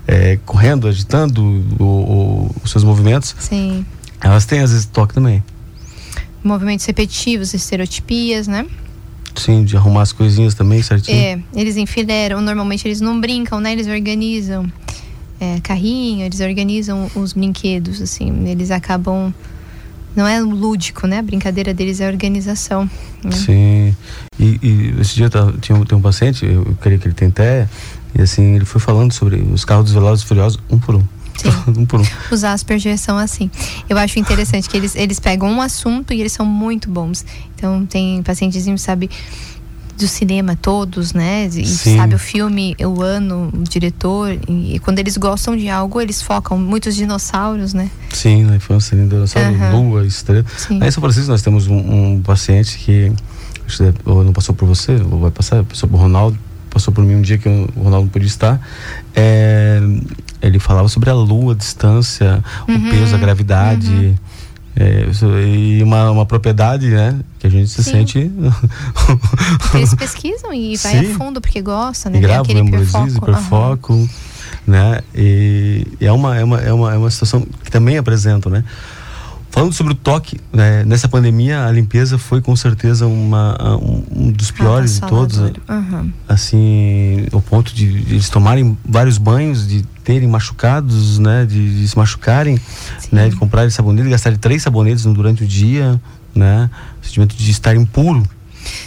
[0.07, 1.43] eh, correndo, agitando
[1.79, 3.35] o- o- os seus movimentos.
[3.39, 3.85] Sim.
[4.21, 5.43] Elas têm às vezes toque também.
[6.43, 8.65] Movimentos repetitivos, estereotipias, né?
[9.35, 11.19] Sim, de arrumar as coisinhas também, certinho.
[11.19, 13.73] É, eles enfileiram, normalmente eles não brincam, né?
[13.73, 14.71] Eles organizam
[15.41, 19.35] é, carrinho, eles organizam os brinquedos, assim, eles acabam.
[20.17, 21.19] Não é lúdico, né?
[21.19, 22.89] A brincadeira deles é a organização.
[23.23, 23.31] né?
[23.33, 23.95] Sim.
[24.41, 27.31] E, e esse dia tava- tinha, um- tem um paciente, eu, queria que ele tem
[27.31, 27.69] TEA,
[28.19, 31.05] e assim, ele foi falando sobre os carros dos Velozes e Furiosos, um por um.
[31.37, 31.51] Sim.
[31.81, 32.05] um por um.
[32.31, 33.51] Os Asperger são assim.
[33.91, 37.25] Eu acho interessante que eles, eles pegam um assunto e eles são muito bons.
[37.55, 39.11] Então, tem pacientezinho, sabe,
[39.97, 41.47] do cinema todos, né?
[41.47, 41.97] E Sim.
[41.97, 44.37] sabe o filme, o ano, o diretor.
[44.49, 46.59] E, quando eles gostam de algo, eles focam.
[46.59, 47.91] Muitos dinossauros, né?
[48.11, 49.73] Sim, na infância, né, dinossauro, Aham.
[49.73, 50.45] lua, estrela.
[50.57, 50.81] Sim.
[50.83, 51.77] Aí em São Francisco nós temos um,
[52.15, 53.13] um paciente que
[54.05, 56.39] ou não passou por você, ou vai passar, passou por Ronaldo,
[56.71, 58.61] passou por mim um dia que o Ronaldo não podia estar.
[59.15, 59.81] É,
[60.41, 64.15] ele falava sobre a lua, a distância, Uhum, o peso, a gravidade.
[64.79, 67.19] É, isso- e uma, uma propriedade, né?
[67.39, 67.91] Que a gente se Sim.
[67.93, 68.31] sente.
[69.75, 71.13] Eles pesquisam e vai Sim.
[71.13, 72.19] a fundo porque gosta, né?
[72.19, 73.31] e grava, memoriza, hiperfoco.
[73.31, 74.09] Hiperfoco,
[74.67, 75.01] né?
[75.15, 78.63] E, e é, uma, é, uma, é, uma, é uma situação que também apresento, né?
[79.57, 84.31] Falando sobre o toque, né, nessa pandemia a limpeza foi com certeza uma, um, um
[84.31, 85.39] dos piores de todos.
[85.67, 86.13] Aham.
[86.29, 91.89] assim, o ponto de, de eles tomarem vários banhos, de terem machucados, né, de, de
[91.89, 92.61] se machucarem,
[92.99, 93.09] Sim.
[93.13, 95.99] né, de comprarem sabonete, gastarem três sabonetes durante o dia,
[96.35, 96.69] né,
[97.03, 98.29] o sentimento de estar impuro,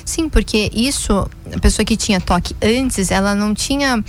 [0.05, 4.03] Sim, porque isso, a pessoa que tinha toque antes, ela não tinha.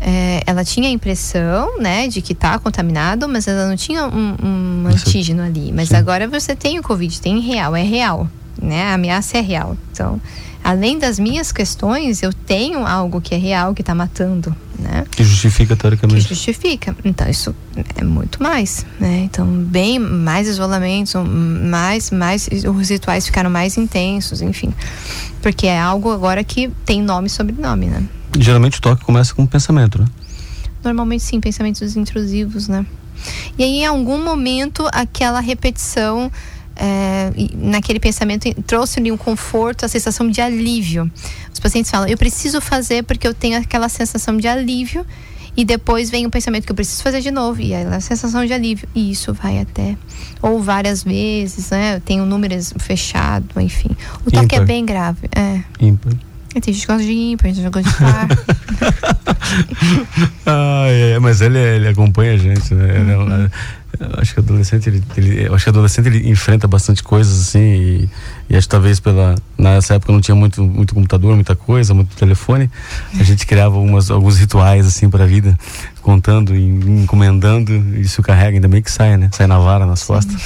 [0.00, 4.36] É, ela tinha a impressão, né, de que tá contaminado, mas ela não tinha um,
[4.42, 5.70] um antígeno ali.
[5.72, 5.96] Mas Sim.
[5.96, 8.26] agora você tem o Covid, tem real, é real,
[8.60, 8.84] né?
[8.84, 9.76] A ameaça é real.
[9.92, 10.20] Então,
[10.64, 15.04] além das minhas questões, eu tenho algo que é real, que tá matando, né?
[15.10, 16.26] que justifica que teoricamente.
[16.26, 16.96] justifica.
[17.04, 17.54] Então isso
[17.96, 19.24] é muito mais, né?
[19.24, 24.72] Então bem mais isolamento, mais mais os rituais ficaram mais intensos, enfim,
[25.42, 28.02] porque é algo agora que tem nome e sobrenome, né?
[28.38, 30.06] Geralmente o toque começa com um pensamento, né?
[30.82, 32.86] Normalmente sim, pensamentos intrusivos, né?
[33.58, 36.30] E aí em algum momento aquela repetição
[36.76, 41.10] é, naquele pensamento trouxe-lhe um conforto, a sensação de alívio.
[41.52, 45.04] Os pacientes falam, eu preciso fazer porque eu tenho aquela sensação de alívio.
[45.56, 47.60] E depois vem o pensamento que eu preciso fazer de novo.
[47.60, 48.88] E aí a sensação de alívio.
[48.94, 49.96] E isso vai até.
[50.40, 52.00] Ou várias vezes, né?
[52.00, 53.90] Tem um número fechado, enfim.
[54.24, 55.28] O toque é bem grave.
[55.34, 55.60] É.
[55.80, 56.14] Ímpar.
[56.54, 58.28] E Tem gente que gosta de ímpar, tem gente que gosta de par.
[60.46, 62.96] Ah, é, mas ele, ele acompanha a gente, né?
[63.00, 63.50] Ele é um-
[64.00, 64.12] Uhum.
[64.18, 68.08] acho que o adolescente, ele, ele, acho que adolescente ele enfrenta bastante coisas assim e,
[68.48, 72.16] e acho que talvez pela nessa época não tinha muito muito computador, muita coisa, muito
[72.16, 72.70] telefone.
[73.18, 75.58] A gente criava alguns rituais assim para a vida,
[76.02, 79.28] contando e encomendando, isso carrega, ainda bem que sai, né?
[79.32, 80.40] Sai na vara, nas costas.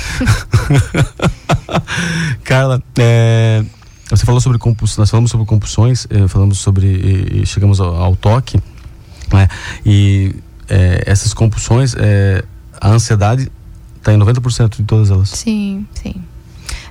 [2.43, 3.63] Carla, é,
[4.17, 8.61] você falou sobre compulsões, nós falamos sobre compulsões, eh, falamos sobre chegamos ao, ao toque,
[9.33, 9.49] né?
[9.85, 10.35] E
[10.69, 12.45] eh, essas compulsões, eh,
[12.81, 13.51] a ansiedade
[13.97, 15.31] está em 90% de todas elas.
[15.31, 16.15] Sim, sim.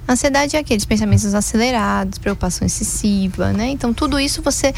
[0.07, 3.69] Ansiedade é aqueles pensamentos acelerados, preocupação excessiva, né?
[3.69, 4.73] Então tudo isso você,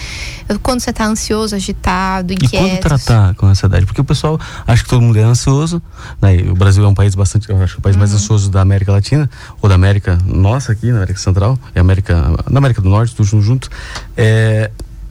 [0.61, 2.82] quando você está ansioso, agitado, E quando inquieto.
[2.82, 3.86] tratar com ansiedade?
[3.88, 5.82] Porque o pessoal acha que todo mundo é ansioso.
[6.21, 6.38] Né?
[6.49, 8.17] O Brasil é um país bastante, eu acho que o país mais Uhum.
[8.17, 9.28] ansioso da América Latina,
[9.61, 12.15] ou da América nossa aqui, na América Central, e América,
[12.49, 13.69] na América do Norte, tudo junto.
[14.15, 14.69] É,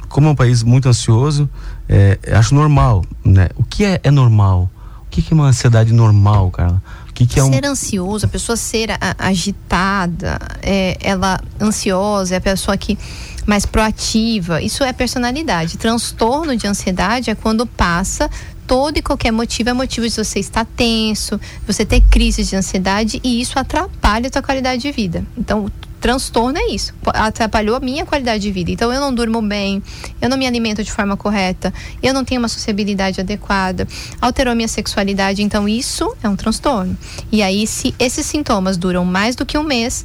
[0.09, 1.51] como é um país muito ansioso,
[1.89, 3.49] é, acho normal, né?
[3.57, 4.71] O que é, é normal?
[5.03, 6.81] O que, que é uma ansiedade normal, Carla?
[7.15, 7.53] Que, que é um.
[7.53, 12.99] Ser ansioso, a pessoa ser agitada, é, ela ansiosa, é a pessoa que
[13.47, 15.77] mais proativa, isso é personalidade.
[15.77, 18.29] Transtorno de ansiedade é quando passa
[18.67, 23.21] todo e qualquer motivo, é motivo de você estar tenso, você ter crises de ansiedade
[23.23, 25.25] e isso atrapalha a tua qualidade de vida.
[25.37, 28.71] Então, transtorno é isso, atrapalhou a minha qualidade de vida.
[28.71, 29.83] Então, eu não durmo bem,
[30.21, 33.89] eu não me alimento de forma correta, eu não tenho uma sociabilidade adequada,
[34.21, 35.43] alterou minha sexualidade.
[35.43, 36.95] Então, isso é um transtorno.
[37.33, 40.05] E aí, se esses sintomas duram mais do que um mês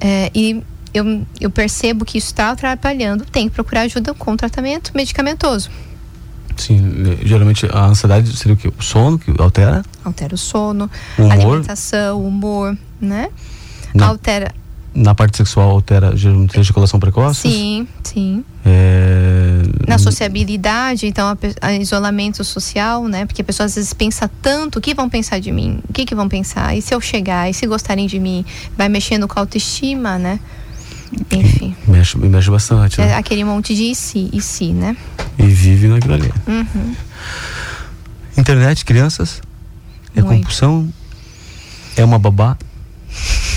[0.00, 0.62] é, e
[0.94, 5.68] eu, eu percebo que isso está atrapalhando, tem que procurar ajuda com tratamento medicamentoso.
[6.56, 8.72] Sim, eh, geralmente a ansiedade seria o quê?
[8.78, 9.82] O sono que altera?
[10.04, 11.32] Altera o sono, O humor?
[11.32, 13.28] alimentação, o humor, né?
[13.94, 14.52] Na, Altera.
[14.94, 17.42] na parte sexual altera geralmente a ejaculação precoce?
[17.48, 18.44] Sim, sim.
[18.64, 21.36] É, Na sociabilidade, então, a,
[21.66, 23.24] a isolamento social, né?
[23.26, 25.80] Porque a pessoa às vezes pensa tanto, o que vão pensar de mim?
[25.88, 26.76] O que, que vão pensar?
[26.76, 27.48] E se eu chegar?
[27.48, 28.44] E se gostarem de mim?
[28.76, 30.40] Vai mexendo com a autoestima, né?
[31.30, 31.76] Enfim.
[31.86, 33.14] mexe, mexe bastante, É né?
[33.16, 34.96] aquele monte de e si, e si, né?
[35.38, 36.32] E vive naquilo ali.
[36.46, 36.94] Uhum.
[38.36, 39.40] Internet, crianças?
[40.14, 40.38] É Muito.
[40.40, 40.88] compulsão?
[41.96, 42.56] É uma babá?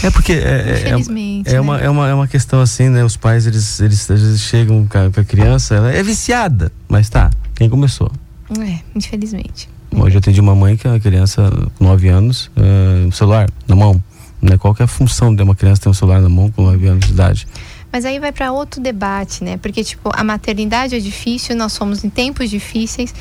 [0.03, 1.49] É porque é, é- é, Infelizmente.
[1.49, 1.60] é né?
[1.60, 3.03] uma, é, uma, é uma questão assim, né?
[3.03, 7.68] Os pais, eles, eles vezes chegam com a, criança, ela é viciada, mas tá, quem
[7.70, 8.12] começou?
[8.60, 9.68] É, infelizmente.
[9.91, 13.76] Hoje eu atendi uma mãe que é uma criança com 9 anos, uh, celular na
[13.76, 14.01] mão.
[14.42, 14.58] Né?
[14.58, 17.06] Qual é a função de uma criança ter um celular na mão com 9 anos
[17.06, 17.48] de idade?
[17.92, 19.58] Mas aí vai para outro debate, né?
[19.58, 23.14] Porque, tipo, a maternidade é difícil, nós somos em tempos difíceis,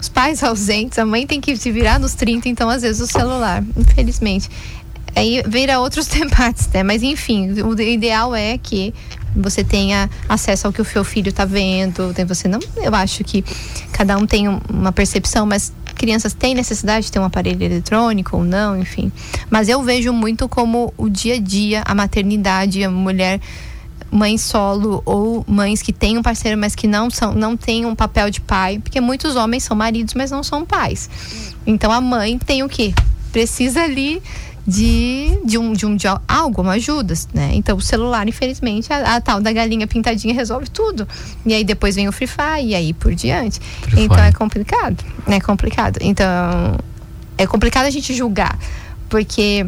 [0.00, 3.06] os pais ausentes, a mãe tem que se virar nos 30, então, às vezes, o
[3.06, 4.48] celular, infelizmente.
[5.14, 6.82] Aí vira outros debates, né?
[6.82, 8.94] Mas, enfim, o ideal é que
[9.36, 12.14] você tenha acesso ao que o seu filho está vendo.
[12.14, 13.44] Tem você não, eu acho que
[13.92, 18.36] cada um tem um- uma percepção, mas crianças têm necessidade de ter um aparelho eletrônico
[18.36, 19.12] ou não, enfim.
[19.50, 23.40] Mas eu vejo muito como o dia a dia, a maternidade, a mulher
[24.12, 27.94] mãe solo ou mães que têm um parceiro, mas que não são, não têm um
[27.94, 31.08] papel de pai, porque muitos homens são maridos, mas não são pais.
[31.66, 32.92] Então a mãe tem o quê?
[33.32, 34.22] Precisa ali
[34.66, 37.50] de, de, um, de, um, de algo, uma ajuda, né?
[37.54, 41.06] Então o celular, infelizmente, a, a tal da galinha pintadinha resolve tudo.
[41.44, 43.60] E aí depois vem o Free Fire e aí por diante.
[43.60, 44.28] Free então Fire.
[44.28, 45.98] é complicado, é complicado.
[46.00, 46.26] Então
[47.36, 48.56] é complicado a gente julgar,
[49.08, 49.66] porque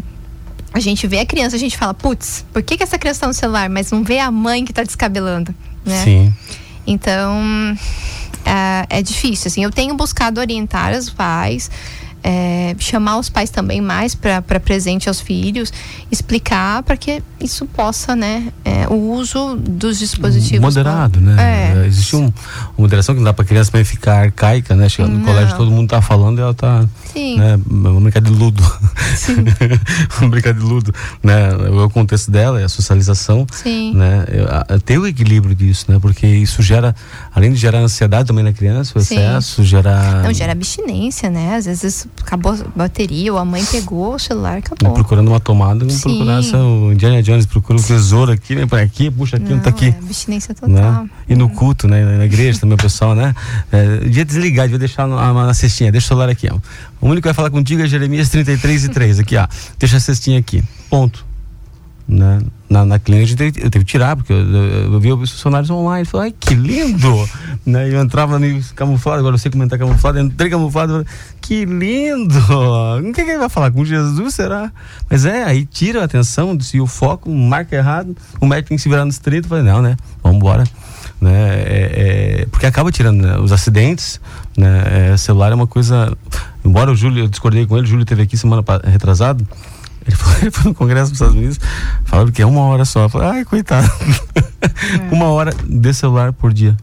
[0.73, 3.27] a gente vê a criança, a gente fala, putz, por que, que essa criança tá
[3.27, 3.69] no celular?
[3.69, 6.03] Mas não vê a mãe que tá descabelando, né?
[6.05, 6.35] Sim.
[6.87, 7.41] Então,
[8.45, 9.63] ah, é difícil, assim.
[9.65, 11.71] Eu tenho buscado orientar os pais,
[12.25, 15.71] é, chamar os pais também mais para presente aos filhos,
[16.11, 20.61] explicar para que isso possa, né, é, o uso dos dispositivos.
[20.61, 21.37] Moderado, né?
[21.83, 21.87] É.
[21.87, 22.33] Existe um, uma
[22.79, 24.89] moderação que não dá pra criança também ficar arcaica, né?
[24.89, 25.27] Chegando no Não.
[25.27, 26.85] colégio, todo mundo tá falando e ela tá.
[27.13, 27.59] Sim, Né?
[27.67, 28.63] Vamos brincar de ludo.
[29.17, 29.35] sim,
[30.17, 30.93] Vamos brincar de ludo.
[31.23, 31.51] Né?
[31.85, 33.47] O contexto dela é a socialização.
[33.53, 33.95] sim.
[33.95, 34.25] Né?
[34.69, 35.99] A- Ter o equilíbrio disso, né?
[36.01, 36.95] Porque isso gera,
[37.35, 39.17] além de gerar ansiedade também na criança, o Sim.
[39.17, 40.23] excesso, gera.
[40.23, 41.57] Não, gera abstinência, né?
[41.57, 44.93] Às vezes acabou a bateria, ou a mãe pegou o celular, acabou.
[44.95, 46.01] Procurando uma tomada, vamos Sim.
[46.17, 49.61] procurar essa, o Indiana Jones, procura o tesouro aqui, vem para aqui, puxa aqui, não,
[49.61, 49.87] tá aqui.
[49.87, 50.71] é abstinência total.
[51.03, 51.11] né?
[51.29, 52.05] E no culto, né?
[52.19, 53.35] Na igreja também o pessoal, né?
[53.73, 56.57] É, devia desligar, devia deixar na, na cestinha, deixa o celular aqui, ó.
[57.01, 59.47] O único que vai falar contigo é Jeremias 33 e 3, aqui, ó.
[59.79, 60.63] Deixa a cestinha aqui.
[60.89, 61.25] Ponto.
[62.07, 62.41] Né?
[62.69, 65.71] Na, na clínica gente teve, eu teve que tirar, porque eu, eu, eu os funcionários
[65.71, 67.29] online, falei, ai, que lindo!
[67.65, 67.89] né?
[67.89, 71.07] Eu entrava meio camuflado, agora eu sei comentar camuflado, entrei camuflado, falei,
[71.41, 72.35] que lindo!
[72.95, 74.73] O que, que ele vai falar com Jesus, será?
[75.09, 78.83] Mas é, aí tira a atenção, se o foco, marca errado, o médico tem que
[78.83, 79.97] se virar nos 30, eu falei, não, né?
[80.23, 80.65] Vamos embora.
[81.21, 81.33] Né?
[81.33, 84.21] É, é, porque acaba tirando né, os acidentes,
[84.57, 85.13] né?
[85.13, 86.17] É, celular é uma coisa.
[86.65, 89.47] Embora o Júlio, eu discordei com ele, o Júlio teve aqui semana retrasado.
[90.07, 91.59] Ele foi, ele foi no Congresso dos Estados Unidos,
[92.05, 93.09] falando que é uma hora só.
[93.09, 93.89] Falei, ai, coitado.
[95.11, 96.77] uma hora de celular por dia.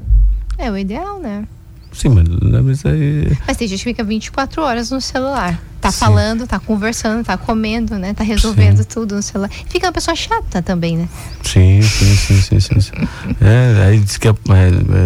[0.57, 1.47] É o ideal, né?
[1.91, 2.27] Sim, mas,
[2.63, 3.37] mas aí.
[3.47, 5.61] Mas tem gente que fica 24 horas no celular.
[5.81, 5.97] Tá Sim.
[5.99, 8.13] falando, tá conversando, tá comendo, né?
[8.13, 8.83] Tá resolvendo Sim.
[8.83, 9.49] tudo no celular.
[9.67, 11.09] Fica uma pessoa chata também, né?
[11.43, 12.79] Sim, sim, sim, sim, sim.
[12.79, 12.91] sim.
[13.41, 14.35] É, aí diz que é, é-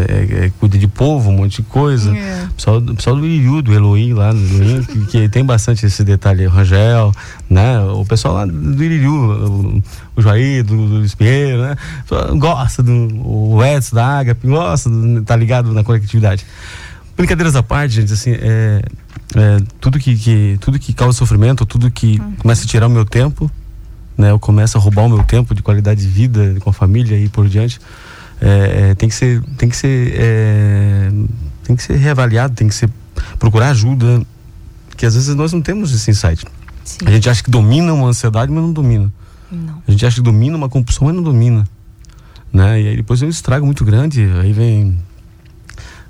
[0.09, 2.15] é- é- cuida de povo, um monte de coisa.
[2.15, 2.43] É.
[2.43, 6.03] O pessoal, pessoal do Iriu, do Elohim lá, do Elohim, que, que tem bastante esse
[6.03, 7.13] detalhe, Rangel,
[7.49, 7.79] né?
[7.79, 9.81] O pessoal lá do Iriu,
[10.15, 11.75] o, Jair, do, do Luiz Pinheiro, né?
[12.37, 12.91] Gosta do
[13.27, 16.45] o Edson da Agape, gosta, do, tá ligado na conectividade.
[17.17, 18.81] Brincadeiras à parte, gente, assim, é,
[19.35, 23.05] é, tudo, que, que- tudo que causa sofrimento, tudo que começa a tirar o meu
[23.05, 23.49] tempo,
[24.17, 24.31] né?
[24.31, 27.29] Eu começo a roubar o meu tempo de qualidade de vida com a família e
[27.29, 27.79] por diante.
[28.41, 31.09] É, é, tem que ser, tem que ser, é,
[31.63, 32.89] tem que ser reavaliado, tem que ser
[33.39, 34.21] procurar ajuda,
[34.97, 36.45] que às vezes nós não temos esse insight.
[36.83, 36.97] Sim.
[37.05, 39.11] A gente acha que domina uma ansiedade, mas não domina.
[39.55, 39.81] Não.
[39.87, 41.67] A gente acha que domina uma compulsão, mas não domina.
[42.51, 42.81] Né?
[42.81, 44.97] E aí depois é um estrago muito grande, aí vem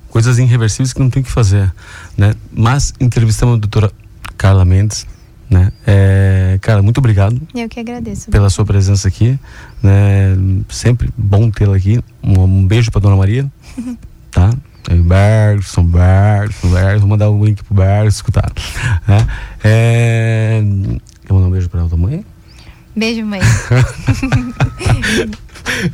[0.09, 1.73] coisas irreversíveis que não tem o que fazer.
[2.17, 2.33] Né?
[2.53, 3.91] Mas entrevistamos a doutora
[4.37, 5.05] Carla Mendes.
[5.49, 5.71] Né?
[5.85, 8.31] É, cara, muito obrigado Eu que agradeço.
[8.31, 9.39] pela sua presença aqui.
[9.83, 10.35] Né?
[10.69, 11.99] Sempre bom tê-la aqui.
[12.23, 13.49] Um, um beijo pra Dona Maria.
[14.31, 14.49] Tá?
[14.89, 16.99] Bergson, Bergson, Bergson.
[16.99, 18.51] Vou mandar o link pro Bergson escutar.
[19.07, 19.27] Né?
[19.63, 22.25] É, eu vou mandar um beijo pra tua mãe.
[22.95, 23.41] Beijo, mãe.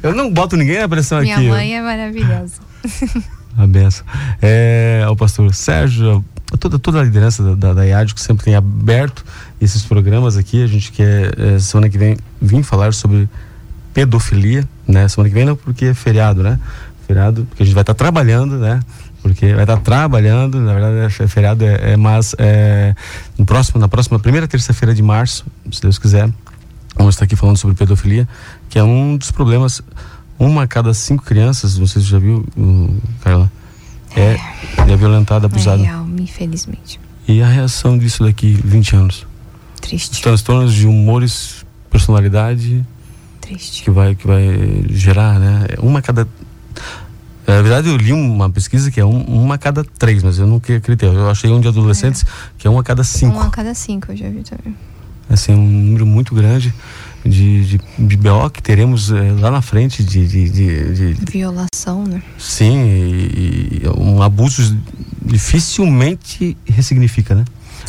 [0.04, 1.47] Eu não boto ninguém na pressão Minha aqui.
[1.47, 2.62] mãe é maravilhosa.
[3.58, 4.06] A benção.
[4.41, 6.24] É, ao pastor Sérgio,
[6.54, 9.26] a toda, toda a liderança da, da, da IAD, que sempre tem aberto
[9.60, 10.64] esses programas aqui.
[10.64, 13.30] A gente quer, é, semana que vem, vir falar sobre
[13.93, 15.08] pedofilia, né?
[15.10, 16.58] Semana que vem não, porque é feriado, né?
[17.06, 18.80] Feriado, porque a gente vai estar trabalhando, né?
[19.22, 22.95] Porque vai estar trabalhando, na verdade é feriado, é, é mas é,
[23.38, 26.30] no próximo, na próxima primeira terça-feira de março, se Deus quiser,
[26.95, 28.27] vamos estar aqui falando sobre pedofilia,
[28.69, 29.81] que é um dos problemas.
[30.39, 32.43] Uma a cada cinco crianças, não sei se você já viu,
[33.21, 33.51] Carla,
[34.15, 34.37] é,
[34.91, 35.83] é violentada, É abusada.
[35.83, 36.99] real, infelizmente.
[37.27, 39.27] E a reação disso daqui 20 anos?
[39.75, 42.83] Os Triste, transtornos de humores, personalidade,
[43.39, 43.83] triste.
[43.83, 45.65] que vai, que vai gerar, né?
[45.79, 46.27] Uma a cada.
[47.47, 50.47] Na verdade, eu li uma pesquisa que é um- uma a cada três, mas eu
[50.47, 51.07] não acreditei.
[51.09, 52.23] Eu achei um de adolescentes
[52.57, 53.35] que é uma a cada cinco.
[53.37, 54.75] Um a cada cinco eu já vi também.
[55.32, 56.73] Assim, um número muito grande
[57.25, 62.03] de, de, de BO que teremos eh, lá na frente de, de, de, de- Violação,
[62.05, 62.21] né?
[62.38, 64.75] sim e, e um abuso
[65.23, 67.45] dificilmente ressignifica, né?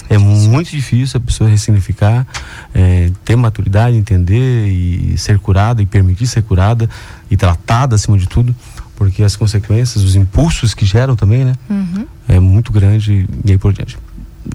[0.08, 2.26] É muito difícil a pessoa ressignificar,
[2.74, 6.88] eh, ter maturidade, entender e ser curada e permitir ser curada
[7.30, 8.54] e tratada acima de tudo,
[8.96, 11.54] porque as consequências, os impulsos que geram também, né?
[11.70, 12.06] Uhum.
[12.28, 13.98] é muito grande e aí por diante.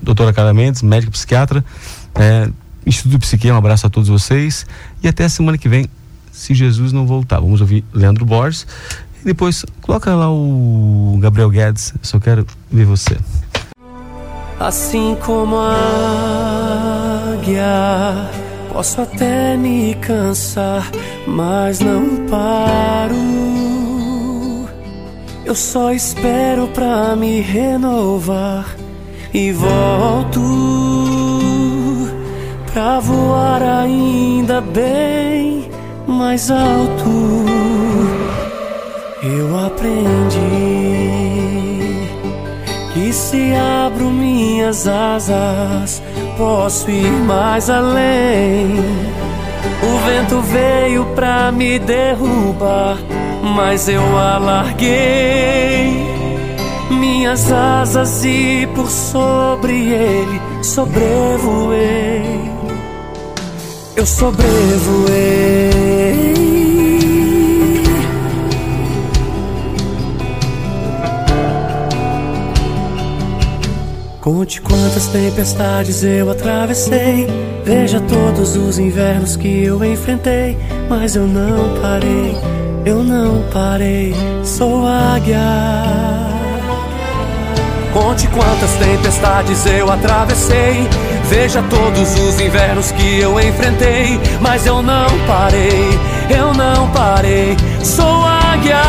[0.03, 1.63] Doutora Carla Mendes, médica psiquiatra,
[2.15, 2.49] é,
[2.87, 4.65] Instituto Psique, um abraço a todos vocês
[5.03, 5.87] e até a semana que vem,
[6.31, 7.41] se Jesus não voltar.
[7.41, 8.65] Vamos ouvir Leandro Borges
[9.21, 13.17] e depois coloca lá o Gabriel Guedes, eu só quero ver você.
[14.57, 15.73] Assim como a
[17.33, 18.31] águia,
[18.71, 20.89] posso até me cansar,
[21.27, 23.15] mas não paro.
[25.45, 28.65] Eu só espero pra me renovar
[29.33, 30.86] e volto
[32.77, 35.67] pra voar ainda bem
[36.05, 37.43] mais alto.
[39.23, 40.37] Eu aprendi
[42.93, 46.03] que se abro minhas asas,
[46.37, 48.75] posso ir mais além.
[49.81, 52.99] O vento veio pra me derrubar,
[53.55, 56.05] mas eu alarguei
[56.91, 62.56] minhas asas e por sobre ele sobrevoei.
[63.97, 65.71] Eu sobrevoei.
[74.21, 77.25] Conte quantas tempestades eu atravessei.
[77.65, 80.55] Veja todos os invernos que eu enfrentei.
[80.87, 82.35] Mas eu não parei,
[82.85, 84.13] eu não parei.
[84.43, 85.39] Sou águia.
[87.91, 90.87] Conte quantas tempestades eu atravessei.
[91.29, 94.19] Veja todos os invernos que eu enfrentei.
[94.41, 95.99] Mas eu não parei,
[96.29, 97.55] eu não parei.
[97.83, 98.81] Sou águia.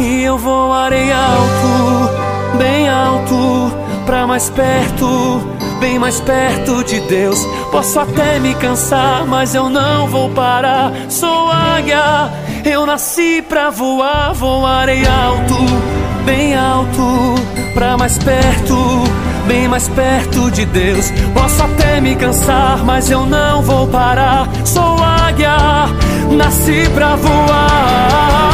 [0.00, 3.70] E eu voarei alto, bem alto,
[4.06, 5.42] pra mais perto,
[5.78, 7.38] bem mais perto de Deus.
[7.70, 10.90] Posso até me cansar, mas eu não vou parar.
[11.10, 12.32] Sou águia,
[12.64, 15.56] eu nasci pra voar, voarei alto,
[16.24, 17.34] bem alto,
[17.74, 19.04] pra mais perto,
[19.50, 21.10] bem mais perto de Deus.
[21.34, 24.48] Posso até me cansar, mas eu não vou parar.
[24.64, 25.56] Sou águia,
[26.30, 28.50] nasci pra voar.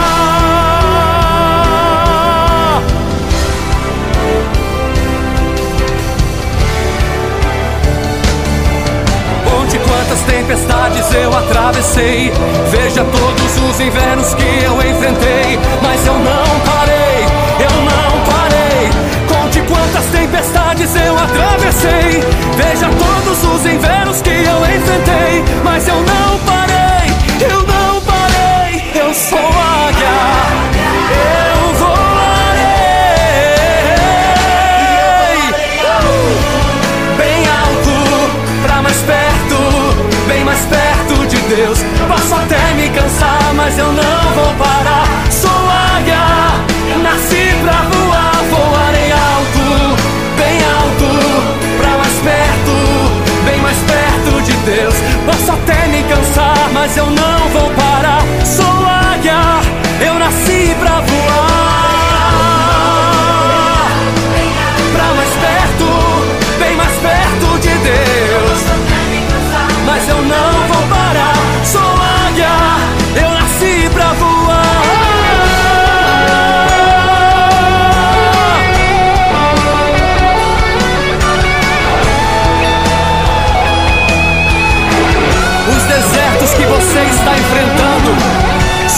[9.61, 12.33] Onde quantas tempestades eu atravessei,
[12.71, 17.27] veja todos os invernos que eu enfrentei, mas eu não parei,
[17.61, 18.26] eu não parei.
[20.11, 22.23] Tempestades eu atravessei.
[22.57, 25.45] Veja todos os invernos que eu enfrentei.
[25.65, 27.11] Mas eu não parei,
[27.51, 28.91] eu não parei.
[28.95, 30.17] Eu sou águia,
[31.55, 31.97] eu voarei.
[37.17, 37.95] Bem alto,
[38.63, 39.57] pra mais perto,
[40.29, 41.79] bem mais perto de Deus.
[42.09, 45.07] Posso até me cansar, mas eu não vou parar.
[45.31, 45.51] Sou
[45.97, 46.19] águia,
[47.03, 47.96] nasci pra voar,
[56.87, 57.86] mas eu não vou parar.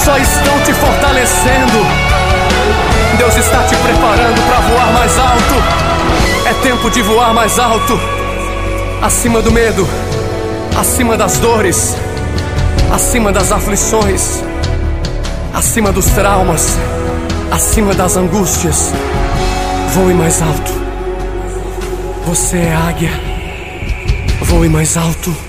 [0.09, 1.85] Só estão te fortalecendo.
[3.19, 5.55] Deus está te preparando para voar mais alto.
[6.47, 8.01] É tempo de voar mais alto.
[9.03, 9.87] Acima do medo,
[10.81, 11.95] acima das dores,
[12.91, 14.43] acima das aflições,
[15.53, 16.79] acima dos traumas,
[17.53, 18.91] acima das angústias.
[19.93, 20.73] Voe mais alto.
[22.25, 23.13] Você é águia.
[24.41, 25.48] Voe mais alto.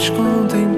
[0.00, 0.69] escondem.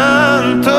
[0.00, 0.70] Santo?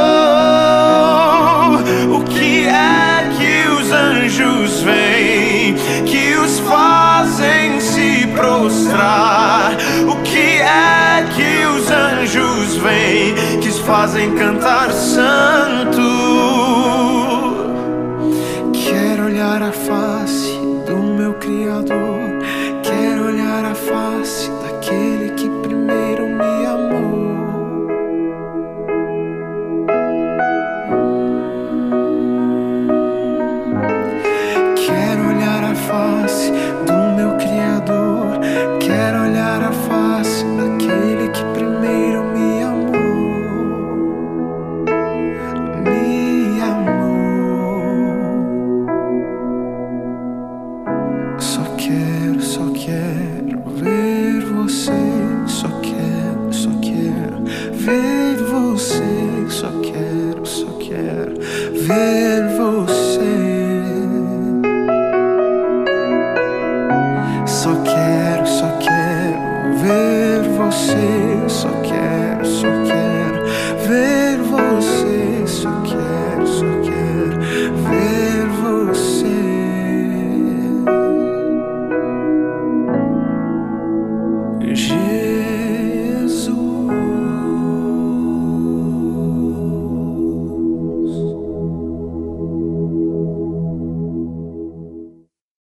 [2.15, 9.73] O que é que os anjos vêm que os fazem se prostrar?
[10.07, 16.00] O que é que os anjos vêm que os fazem cantar santo?